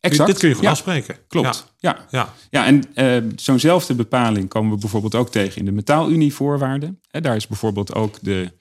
Exact. 0.00 0.28
Dit 0.28 0.38
kun 0.38 0.48
je 0.48 0.54
gewoon 0.54 0.70
ja, 0.70 0.76
afspreken. 0.76 1.16
Klopt. 1.28 1.72
Ja. 1.78 2.06
Ja. 2.10 2.34
Ja, 2.50 2.66
en 2.66 2.94
eh, 2.94 3.16
zo'nzelfde 3.36 3.94
bepaling 3.94 4.48
komen 4.48 4.72
we 4.72 4.78
bijvoorbeeld 4.78 5.14
ook 5.14 5.30
tegen 5.30 5.58
in 5.58 5.64
de 5.64 5.72
metaalunie-voorwaarden. 5.72 7.00
Hè, 7.10 7.20
daar 7.20 7.36
is 7.36 7.46
bijvoorbeeld 7.46 7.94
ook 7.94 8.18
de 8.20 8.52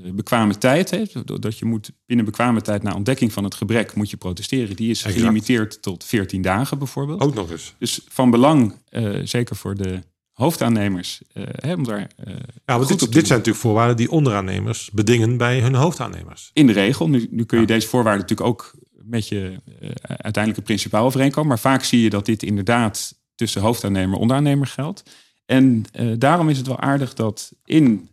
bekwame 0.00 0.58
tijd. 0.58 0.90
Hè, 0.90 1.04
dat 1.24 1.58
je 1.58 1.64
moet 1.64 1.90
binnen 2.06 2.24
bekwame 2.24 2.60
tijd 2.60 2.82
na 2.82 2.94
ontdekking 2.94 3.32
van 3.32 3.44
het 3.44 3.54
gebrek 3.54 3.94
moet 3.94 4.10
je 4.10 4.16
protesteren. 4.16 4.76
Die 4.76 4.90
is 4.90 5.02
gelimiteerd 5.02 5.82
tot 5.82 6.04
14 6.04 6.42
dagen 6.42 6.78
bijvoorbeeld. 6.78 7.20
Ook 7.20 7.34
nog 7.34 7.50
eens. 7.50 7.74
Dus 7.78 8.00
van 8.08 8.30
belang, 8.30 8.74
eh, 8.88 9.18
zeker 9.24 9.56
voor 9.56 9.74
de 9.74 10.02
hoofdaannemers, 10.32 11.22
eh, 11.32 11.42
hè, 11.50 11.72
om 11.72 11.84
daar 11.84 12.10
eh, 12.16 12.34
Ja, 12.66 12.76
want 12.76 12.88
dit, 12.88 12.98
dit 12.98 13.26
zijn 13.26 13.38
natuurlijk 13.38 13.64
voorwaarden 13.64 13.96
die 13.96 14.10
onderaannemers 14.10 14.90
bedingen 14.92 15.36
bij 15.36 15.60
hun 15.60 15.74
hoofdaannemers. 15.74 16.50
in 16.52 16.66
de 16.66 16.72
regel. 16.72 17.08
Nu, 17.08 17.26
nu 17.30 17.44
kun 17.44 17.60
je 17.60 17.66
deze 17.66 17.88
voorwaarden 17.88 18.20
natuurlijk 18.20 18.48
ook 18.48 18.74
met 19.04 19.28
je 19.28 19.56
eh, 19.80 19.90
uiteindelijke 20.06 20.62
principaal 20.62 21.04
overeenkomen. 21.04 21.48
Maar 21.48 21.58
vaak 21.58 21.84
zie 21.84 22.02
je 22.02 22.10
dat 22.10 22.26
dit 22.26 22.42
inderdaad 22.42 23.20
tussen 23.34 23.60
hoofdaannemer 23.60 24.14
en 24.14 24.20
onderaannemer 24.20 24.66
geldt. 24.66 25.02
En 25.44 25.84
eh, 25.92 26.06
daarom 26.18 26.48
is 26.48 26.58
het 26.58 26.66
wel 26.66 26.80
aardig 26.80 27.14
dat 27.14 27.52
in 27.64 27.84
eh, 27.94 28.10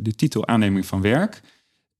de 0.00 0.14
titel 0.16 0.46
aanneming 0.46 0.86
van 0.86 1.00
werk 1.00 1.40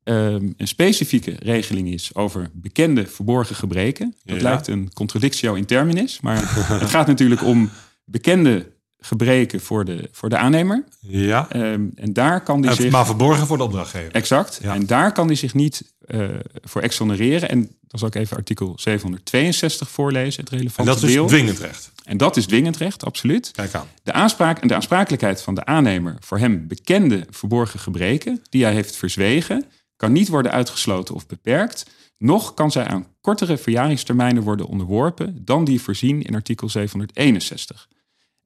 ehm, 0.03 0.53
een 0.57 0.69
specifieke 0.69 1.37
regeling 1.39 1.89
is 1.93 2.15
over 2.15 2.51
bekende 2.53 3.07
verborgen 3.07 3.57
gebreken. 3.57 4.15
Dat 4.25 4.37
Ja. 4.37 4.43
lijkt 4.43 4.67
een 4.67 4.93
contradictio 4.93 5.55
in 5.55 5.65
terminis, 5.65 6.21
maar 6.21 6.37
het 6.81 6.91
gaat 6.91 7.07
natuurlijk 7.07 7.43
om 7.43 7.71
bekende 8.05 8.73
gebreken 9.01 9.61
voor 9.61 9.85
de, 9.85 10.09
voor 10.13 10.29
de 10.29 10.37
aannemer. 10.37 10.85
Ja. 11.01 11.47
Ehm, 11.51 11.87
en 11.95 12.13
daar 12.13 12.41
kan 12.43 12.61
die 12.61 12.71
En- 12.71 12.77
zich... 12.77 12.91
Maar 12.91 13.07
verborgen 13.07 13.47
voor 13.47 13.57
de 13.57 13.63
opdrachtgever. 13.63 14.13
Exact. 14.13 14.59
Ja. 14.63 14.75
En 14.75 14.87
daar 14.87 15.13
kan 15.13 15.27
hij 15.27 15.37
zich 15.37 15.55
niet 15.55 15.93
eh, 16.07 16.29
voor 16.63 16.83
exonereren. 16.83 17.49
En 17.49 17.61
dan 17.87 17.99
zal 17.99 18.09
ik 18.09 18.15
even 18.15 18.37
artikel 18.37 18.73
762 18.77 19.89
voorlezen, 19.91 20.41
het 20.45 20.53
En 20.53 20.59
relevante 20.59 20.91
dat 20.91 21.03
is 21.03 21.11
deel. 21.13 21.23
dus 21.23 21.33
dwingend 21.33 21.59
recht. 21.59 21.93
En 22.05 22.17
dat 22.17 22.37
is 22.37 22.47
dwingend 22.47 22.77
recht, 22.77 23.05
absoluut. 23.05 23.51
Kijk 23.53 23.75
aan. 23.75 23.87
De 24.03 24.13
aanspraak 24.13 24.59
en 24.59 24.69
de 24.69 24.75
aansprakelijkheid 24.75 25.43
van 25.43 25.55
de 25.55 25.65
aannemer 25.65 26.17
voor 26.21 26.39
hem 26.39 26.67
bekende 26.69 27.27
verborgen 27.31 27.81
gebreken 27.81 28.43
die 28.51 28.65
hij 28.65 28.73
heeft 28.75 28.97
verzwegen, 28.97 29.65
kan 29.97 30.13
niet 30.13 30.29
worden 30.29 30.53
uitgesloten 30.53 31.15
of 31.15 31.27
beperkt. 31.27 31.87
Nog 32.19 32.55
kan 32.55 32.71
zij 32.71 32.85
aan 32.85 33.07
kortere 33.21 33.57
verjaringstermijnen 33.59 34.43
worden 34.43 34.67
onderworpen 34.67 35.45
dan 35.45 35.65
die 35.65 35.81
voorzien 35.81 36.23
in 36.23 36.35
artikel 36.35 36.69
761. 36.69 37.89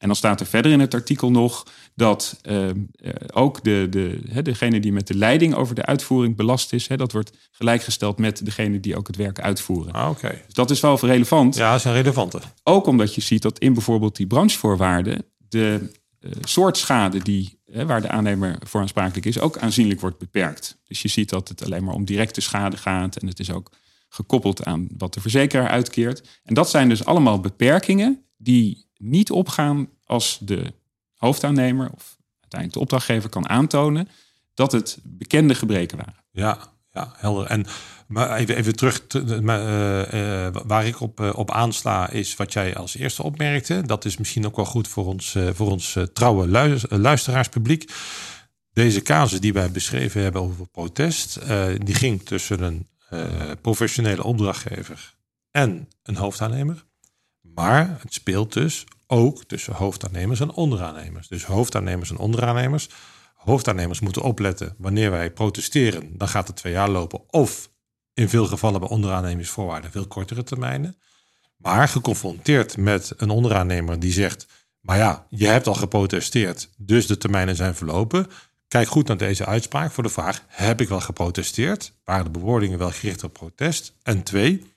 En 0.02 0.08
dan 0.08 0.16
staat 0.16 0.40
er 0.40 0.46
verder 0.46 0.72
in 0.72 0.80
het 0.80 0.94
artikel 0.94 1.30
nog 1.30 1.66
dat 1.94 2.38
eh, 2.42 2.68
eh, 2.68 2.74
ook 3.32 3.64
de, 3.64 3.86
de, 3.90 4.42
degene 4.42 4.80
die 4.80 4.92
met 4.92 5.06
de 5.06 5.14
leiding 5.14 5.54
over 5.54 5.74
de 5.74 5.84
uitvoering 5.84 6.36
belast 6.36 6.72
is, 6.72 6.86
dat 6.86 7.12
wordt 7.12 7.30
gelijkgesteld 7.50 8.18
met 8.18 8.44
degene 8.44 8.80
die 8.80 8.96
ook 8.96 9.06
het 9.06 9.16
werk 9.16 9.40
uitvoeren. 9.40 9.92
Ah, 9.92 10.10
Oké. 10.10 10.42
Dus 10.46 10.54
dat 10.54 10.70
is 10.70 10.80
wel 10.80 10.98
relevant. 11.00 11.56
Ja, 11.56 11.72
dat 11.72 11.80
zijn 11.80 11.94
relevante. 11.94 12.40
Ook 12.62 12.86
omdat 12.86 13.14
je 13.14 13.20
ziet 13.20 13.42
dat 13.42 13.58
in 13.58 13.72
bijvoorbeeld 13.72 14.16
die 14.16 14.26
branchevoorwaarden 14.26 15.24
de 15.48 15.90
eh, 16.20 16.30
soort 16.40 16.76
schade 16.76 17.18
die, 17.18 17.58
waar 17.86 18.00
de 18.00 18.08
aannemer 18.08 18.58
voor 18.66 18.80
aansprakelijk 18.80 19.26
is, 19.26 19.40
ook 19.40 19.58
aanzienlijk 19.58 20.00
wordt 20.00 20.18
beperkt. 20.18 20.78
Dus 20.84 21.02
je 21.02 21.08
ziet 21.08 21.28
dat 21.28 21.48
het 21.48 21.64
alleen 21.64 21.84
maar 21.84 21.94
om 21.94 22.04
directe 22.04 22.40
schade 22.40 22.76
gaat 22.76 23.16
en 23.16 23.26
het 23.26 23.40
is 23.40 23.50
ook 23.50 23.70
gekoppeld 24.08 24.64
aan 24.64 24.88
wat 24.96 25.14
de 25.14 25.20
verzekeraar 25.20 25.68
uitkeert. 25.68 26.40
En 26.42 26.54
dat 26.54 26.70
zijn 26.70 26.88
dus 26.88 27.04
allemaal 27.04 27.40
beperkingen 27.40 28.24
die 28.36 28.90
niet 29.02 29.30
opgaan 29.30 29.88
als 30.04 30.38
de 30.40 30.72
hoofdaannemer 31.14 31.90
of 31.94 32.16
uiteindelijk 32.40 32.72
de 32.72 32.80
opdrachtgever 32.80 33.28
kan 33.28 33.48
aantonen 33.48 34.08
dat 34.54 34.72
het 34.72 34.98
bekende 35.02 35.54
gebreken 35.54 35.96
waren. 35.96 36.24
Ja, 36.30 36.58
ja 36.90 37.14
helder. 37.16 37.46
En 37.46 37.66
maar 38.12 38.36
even, 38.36 38.56
even 38.56 38.76
terug, 38.76 39.06
eh, 39.06 40.46
eh, 40.46 40.54
waar 40.66 40.86
ik 40.86 41.00
op, 41.00 41.20
eh, 41.20 41.32
op 41.34 41.50
aansla 41.50 42.10
is 42.10 42.36
wat 42.36 42.52
jij 42.52 42.76
als 42.76 42.96
eerste 42.96 43.22
opmerkte. 43.22 43.82
Dat 43.86 44.04
is 44.04 44.16
misschien 44.16 44.46
ook 44.46 44.56
wel 44.56 44.64
goed 44.64 44.88
voor 44.88 45.06
ons, 45.06 45.36
voor 45.52 45.70
ons 45.70 45.96
trouwe 46.12 46.48
luis- 46.48 46.84
luisteraarspubliek. 46.88 47.92
Deze 48.72 49.02
casus 49.02 49.40
die 49.40 49.52
wij 49.52 49.70
beschreven 49.70 50.22
hebben 50.22 50.42
over 50.42 50.68
protest, 50.68 51.38
die 51.84 51.94
ging 51.94 52.22
tussen 52.24 52.62
een 52.62 52.86
professionele 53.60 54.24
opdrachtgever 54.24 55.14
en 55.50 55.88
een 56.02 56.16
hoofdaannemer. 56.16 56.84
Maar 57.54 57.98
het 58.00 58.14
speelt 58.14 58.52
dus 58.52 58.84
ook 59.06 59.44
tussen 59.44 59.74
hoofdaannemers 59.74 60.40
en 60.40 60.52
onderaannemers. 60.52 61.28
Dus 61.28 61.44
hoofdaannemers 61.44 62.10
en 62.10 62.16
onderaannemers. 62.16 62.88
Hoofdaannemers 63.34 64.00
moeten 64.00 64.22
opletten 64.22 64.74
wanneer 64.78 65.10
wij 65.10 65.30
protesteren, 65.30 66.18
dan 66.18 66.28
gaat 66.28 66.46
het 66.46 66.56
twee 66.56 66.72
jaar 66.72 66.88
lopen. 66.88 67.30
Of 67.30 67.70
in 68.14 68.28
veel 68.28 68.46
gevallen 68.46 68.80
bij 68.80 68.88
onderaannemingsvoorwaarden 68.88 69.90
veel 69.90 70.06
kortere 70.06 70.42
termijnen. 70.42 70.96
Maar 71.56 71.88
geconfronteerd 71.88 72.76
met 72.76 73.12
een 73.16 73.30
onderaannemer 73.30 74.00
die 74.00 74.12
zegt: 74.12 74.46
Maar 74.80 74.96
ja, 74.96 75.26
je 75.30 75.46
hebt 75.46 75.66
al 75.66 75.74
geprotesteerd, 75.74 76.70
dus 76.76 77.06
de 77.06 77.16
termijnen 77.18 77.56
zijn 77.56 77.74
verlopen. 77.74 78.26
Kijk 78.68 78.88
goed 78.88 79.08
naar 79.08 79.16
deze 79.16 79.46
uitspraak 79.46 79.92
voor 79.92 80.02
de 80.02 80.08
vraag: 80.08 80.44
Heb 80.48 80.80
ik 80.80 80.88
wel 80.88 81.00
geprotesteerd? 81.00 81.92
Waren 82.04 82.24
de 82.24 82.30
bewoordingen 82.30 82.78
wel 82.78 82.90
gericht 82.90 83.24
op 83.24 83.32
protest? 83.32 83.94
En 84.02 84.22
twee, 84.22 84.71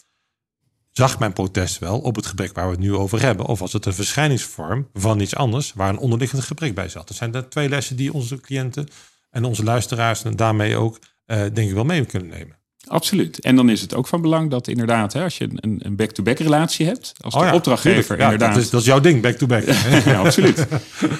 zag 0.98 1.20
mijn 1.20 1.34
protest 1.34 1.80
wel 1.80 2.00
op 2.00 2.16
het 2.16 2.26
gebrek 2.26 2.54
waar 2.54 2.66
we 2.66 2.72
het 2.72 2.80
nu 2.80 2.94
over 2.94 3.22
hebben? 3.22 3.46
Of 3.46 3.60
was 3.60 3.74
het 3.74 3.86
een 3.86 3.94
verschijningsvorm 3.94 4.90
van 4.94 5.20
iets 5.20 5.36
anders 5.36 5.74
waar 5.74 5.90
een 5.90 5.98
onderliggend 5.98 6.44
gebrek 6.44 6.76
bij 6.76 6.90
zat? 6.90 7.08
Dat 7.08 7.18
zijn 7.18 7.32
de 7.32 7.48
twee 7.48 7.70
lessen 7.70 7.96
die 7.96 8.14
onze 8.14 8.40
cliënten 8.40 8.88
en 9.30 9.44
onze 9.44 9.64
luisteraars 9.64 10.24
en 10.24 10.36
daarmee 10.36 10.78
ook, 10.78 11.00
eh, 11.26 11.38
denk 11.38 11.70
ik, 11.70 11.74
wel 11.74 11.84
mee 11.84 12.06
kunnen 12.06 12.30
nemen. 12.30 12.58
Absoluut. 12.88 13.40
En 13.40 13.56
dan 13.56 13.70
is 13.70 13.82
het 13.82 13.94
ook 13.94 14.08
van 14.08 14.22
belang 14.22 14.50
dat 14.50 14.68
inderdaad, 14.68 15.14
hè, 15.14 15.24
als 15.24 15.38
je 15.38 15.50
een, 15.56 15.80
een 15.84 15.96
back-to-back 15.96 16.40
relatie 16.40 16.86
hebt, 16.86 17.14
als 17.22 17.34
de 17.34 17.40
Oh 17.40 17.46
ja, 17.46 17.54
opdrachtgever. 17.54 18.18
Ja, 18.18 18.24
inderdaad. 18.24 18.54
Dat 18.54 18.64
is, 18.64 18.70
dat 18.70 18.80
is 18.80 18.86
jouw 18.86 19.00
ding, 19.00 19.22
back-to-back. 19.22 19.64
ja, 20.06 20.20
absoluut. 20.20 20.68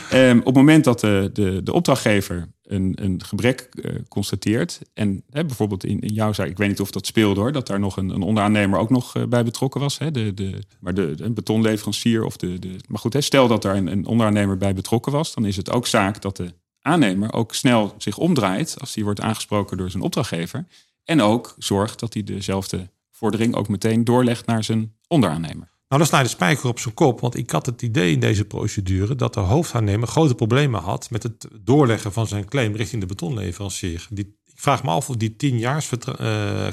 Ehm, 0.10 0.38
op 0.40 0.46
het 0.46 0.56
moment 0.56 0.84
dat 0.84 1.00
de, 1.00 1.30
de, 1.34 1.64
de 1.64 1.74
opdrachtgever 1.74 2.54
een, 2.68 3.22
gebrek 3.26 3.60
eh, 3.60 3.96
constateert, 4.08 4.82
en 4.94 5.24
hè, 5.30 5.46
bijvoorbeeld 5.46 5.84
in, 5.84 6.00
in 6.00 6.14
jouw 6.14 6.34
zaak, 6.34 6.48
ik 6.48 6.58
weet 6.58 6.68
niet 6.68 6.82
of 6.82 6.92
dat 6.92 7.06
speelde 7.06 7.40
hoor, 7.40 7.52
dat 7.52 7.68
daar 7.68 7.80
nog 7.80 7.98
een, 7.98 8.10
een 8.10 8.22
onderaannemer 8.22 8.80
ook 8.80 8.90
nog 8.90 9.16
eh, 9.16 9.24
bij 9.24 9.44
betrokken 9.44 9.82
was, 9.82 9.98
hè, 9.98 10.12
de, 10.12 10.34
de, 10.34 10.64
maar 10.80 10.94
de, 10.94 11.32
betonleverancier 11.34 12.24
of 12.24 12.38
de, 12.38 12.60
de. 12.60 12.76
Maar 12.88 13.00
goed, 13.00 13.14
hè, 13.14 13.22
stel 13.22 13.48
dat 13.48 13.62
daar 13.62 13.76
een, 13.76 13.88
een 13.88 14.06
onderaannemer 14.06 14.58
bij 14.58 14.74
betrokken 14.74 15.12
was, 15.12 15.34
dan 15.34 15.46
is 15.46 15.56
het 15.58 15.72
ook 15.72 15.88
zaak 15.88 16.22
dat 16.22 16.38
de 16.38 16.54
aannemer 16.82 17.34
ook 17.34 17.54
snel 17.54 17.96
zich 17.98 18.18
omdraait 18.18 18.80
als 18.80 18.94
die 18.94 19.04
wordt 19.04 19.22
aangesproken 19.22 19.78
door 19.78 19.92
zijn 19.92 20.04
opdrachtgever. 20.04 20.66
En 21.04 21.22
ook 21.22 21.56
zorgt 21.58 22.00
dat 22.00 22.14
hij 22.14 22.24
dezelfde 22.24 22.90
vordering 23.12 23.56
ook 23.56 23.68
meteen 23.68 24.04
doorlegt 24.04 24.46
naar 24.46 24.64
zijn 24.64 24.96
onderaannemer. 25.08 25.75
Nou, 25.96 26.08
dan 26.08 26.16
sla 26.16 26.24
je 26.24 26.30
de 26.30 26.44
spijker 26.44 26.70
op 26.70 26.80
zijn 26.80 26.94
kop. 26.94 27.20
Want 27.20 27.38
ik 27.38 27.52
had 27.52 27.66
het 27.66 27.82
idee 27.82 28.12
in 28.12 28.20
deze 28.20 28.46
procedure 28.46 29.16
dat 29.16 29.34
de 29.34 29.40
hoofdaannemer 29.40 30.08
grote 30.08 30.36
problemen 30.36 30.82
had 30.82 31.10
met 31.10 31.24
het 31.24 31.48
doorleggen 31.62 32.14
van 32.14 32.28
zijn 32.28 32.46
claim 32.46 32.76
richting 32.76 33.02
de 33.02 33.08
betonleverancier. 33.08 34.08
Die, 34.10 34.38
ik 34.46 34.60
vraag 34.62 34.84
me 34.84 34.90
af 34.90 35.10
of 35.10 35.16
die 35.16 35.36
10 35.36 35.58
jaar 35.58 35.86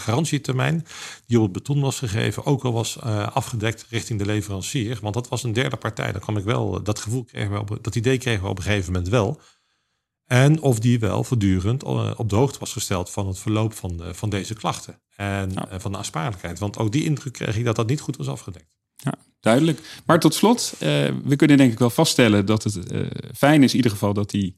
garantietermijn 0.01 0.87
die 1.27 1.37
op 1.39 1.45
het 1.45 1.53
beton 1.53 1.81
was 1.81 1.99
gegeven 1.99 2.45
ook 2.45 2.65
al 2.65 2.73
was 2.73 2.99
eh, 2.99 3.27
afgedekt 3.27 3.87
richting 3.89 4.19
de 4.19 4.27
leverancier. 4.27 4.99
Want 5.03 5.15
dat 5.15 5.29
was 5.29 5.43
een 5.43 5.53
derde 5.53 5.77
partij. 5.77 6.13
Daar 6.13 6.21
kwam 6.21 6.37
ik 6.37 6.45
wel, 6.45 6.83
dat 6.83 6.99
gevoel 6.99 7.25
kregen 7.25 7.53
we 7.53 7.59
op, 7.59 7.79
dat 7.81 7.95
idee 7.95 8.19
kregen 8.19 8.43
we 8.43 8.49
op 8.49 8.59
een 8.59 8.65
gegeven 8.65 8.93
moment 8.93 9.11
wel. 9.11 9.41
En 10.27 10.61
of 10.61 10.79
die 10.79 10.99
wel 10.99 11.25
voortdurend 11.25 11.83
eh, 11.83 12.11
op 12.17 12.29
de 12.29 12.37
hoogte 12.37 12.59
was 12.59 12.73
gesteld 12.73 13.11
van 13.11 13.27
het 13.27 13.39
verloop 13.39 13.73
van, 13.73 13.97
de, 13.97 14.15
van 14.15 14.31
deze 14.31 14.55
klachten. 14.55 15.01
En 15.17 15.51
Ja. 15.53 15.69
eh, 15.69 15.81
van 15.81 15.93
de 15.93 15.99
aansprakelijkheid. 15.99 16.59
Want 16.59 16.79
ook 16.79 16.93
die 16.93 17.05
indruk 17.05 17.33
kreeg 17.33 17.57
ik 17.57 17.65
dat 17.65 17.77
dat 17.77 17.89
niet 17.89 18.01
goed 18.01 18.17
was 18.17 18.29
afgedekt. 18.29 18.81
Ja, 19.03 19.15
duidelijk. 19.41 19.81
Maar 20.07 20.21
tot 20.21 20.35
slot, 20.35 20.73
eh, 20.79 20.89
we 21.25 21.37
kunnen 21.37 21.57
denk 21.57 21.73
ik 21.73 21.79
wel 21.79 21.91
vaststellen 21.91 22.47
dat 22.47 22.63
het 22.65 22.91
eh, 22.91 23.01
fijn 23.37 23.63
is 23.63 23.71
in 23.71 23.77
ieder 23.77 23.91
geval 23.91 24.15
dat 24.15 24.31
die 24.31 24.57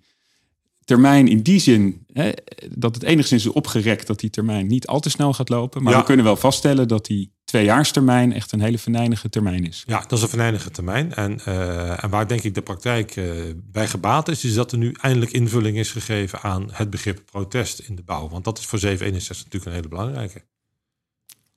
termijn 0.84 1.28
in 1.28 1.42
die 1.42 1.60
zin, 1.60 2.06
hè, 2.12 2.30
dat 2.70 2.94
het 2.94 3.04
enigszins 3.04 3.44
is 3.46 3.52
opgerekt 3.52 4.06
dat 4.06 4.20
die 4.20 4.30
termijn 4.30 4.66
niet 4.66 4.86
al 4.86 5.00
te 5.00 5.10
snel 5.10 5.32
gaat 5.32 5.48
lopen. 5.48 5.82
Maar 5.82 5.92
Ja. 5.92 5.98
we 5.98 6.04
kunnen 6.04 6.24
wel 6.24 6.36
vaststellen 6.36 6.88
dat 6.88 7.06
die 7.06 7.32
tweejaarstermijn 7.44 8.32
echt 8.32 8.52
een 8.52 8.60
hele 8.60 8.78
venijnige 8.78 9.28
termijn 9.28 9.66
is. 9.66 9.82
Ja, 9.86 10.00
dat 10.00 10.12
is 10.12 10.22
een 10.22 10.28
venijnige 10.28 10.70
termijn. 10.70 11.14
En, 11.14 11.40
uh, 11.48 12.04
en 12.04 12.10
waar 12.10 12.28
denk 12.28 12.42
ik 12.42 12.54
de 12.54 12.62
praktijk 12.62 13.16
uh, 13.16 13.32
bij 13.56 13.88
gebaat 13.88 14.28
is, 14.28 14.44
is 14.44 14.54
dat 14.54 14.72
er 14.72 14.78
nu 14.78 14.94
eindelijk 15.00 15.32
invulling 15.32 15.76
is 15.78 15.90
gegeven 15.90 16.40
aan 16.40 16.68
het 16.72 16.90
begrip 16.90 17.22
protest 17.30 17.78
in 17.78 17.94
de 17.94 18.02
bouw. 18.02 18.28
Want 18.28 18.44
dat 18.44 18.58
is 18.58 18.64
voor 18.64 18.78
761 18.78 19.36
natuurlijk 19.44 19.64
een 19.64 19.76
hele 19.76 19.88
belangrijke. 19.88 20.44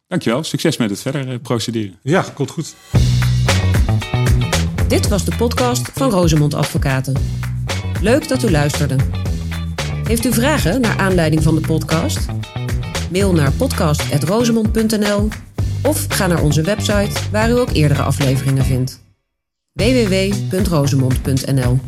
Dankjewel. 0.08 0.44
Succes 0.44 0.78
met 0.78 0.90
het 0.90 1.00
verder 1.00 1.28
uh, 1.28 1.36
procederen. 1.42 2.00
Ja, 2.02 2.26
komt 2.34 2.52
goed. 2.52 2.76
Dit 4.88 5.08
was 5.08 5.26
de 5.26 5.36
podcast 5.38 5.90
van 5.94 6.10
Rosemond 6.10 6.54
Advocaten. 6.54 7.16
Leuk 8.02 8.28
dat 8.28 8.44
u 8.44 8.52
luisterde. 8.52 8.96
Heeft 10.04 10.26
u 10.26 10.34
vragen 10.34 10.82
naar 10.82 10.98
aanleiding 10.98 11.44
van 11.44 11.56
de 11.56 11.62
podcast? 11.62 12.26
Mail 13.12 13.34
naar 13.34 13.52
podcast.rosemond.nl 13.52 15.30
of 15.84 16.06
ga 16.08 16.28
naar 16.28 16.42
onze 16.42 16.62
website 16.62 17.30
waar 17.32 17.50
u 17.50 17.60
ook 17.60 17.72
eerdere 17.72 18.02
afleveringen 18.02 18.66
vindt. 18.66 19.04
www.rosemond.nl 19.74 21.80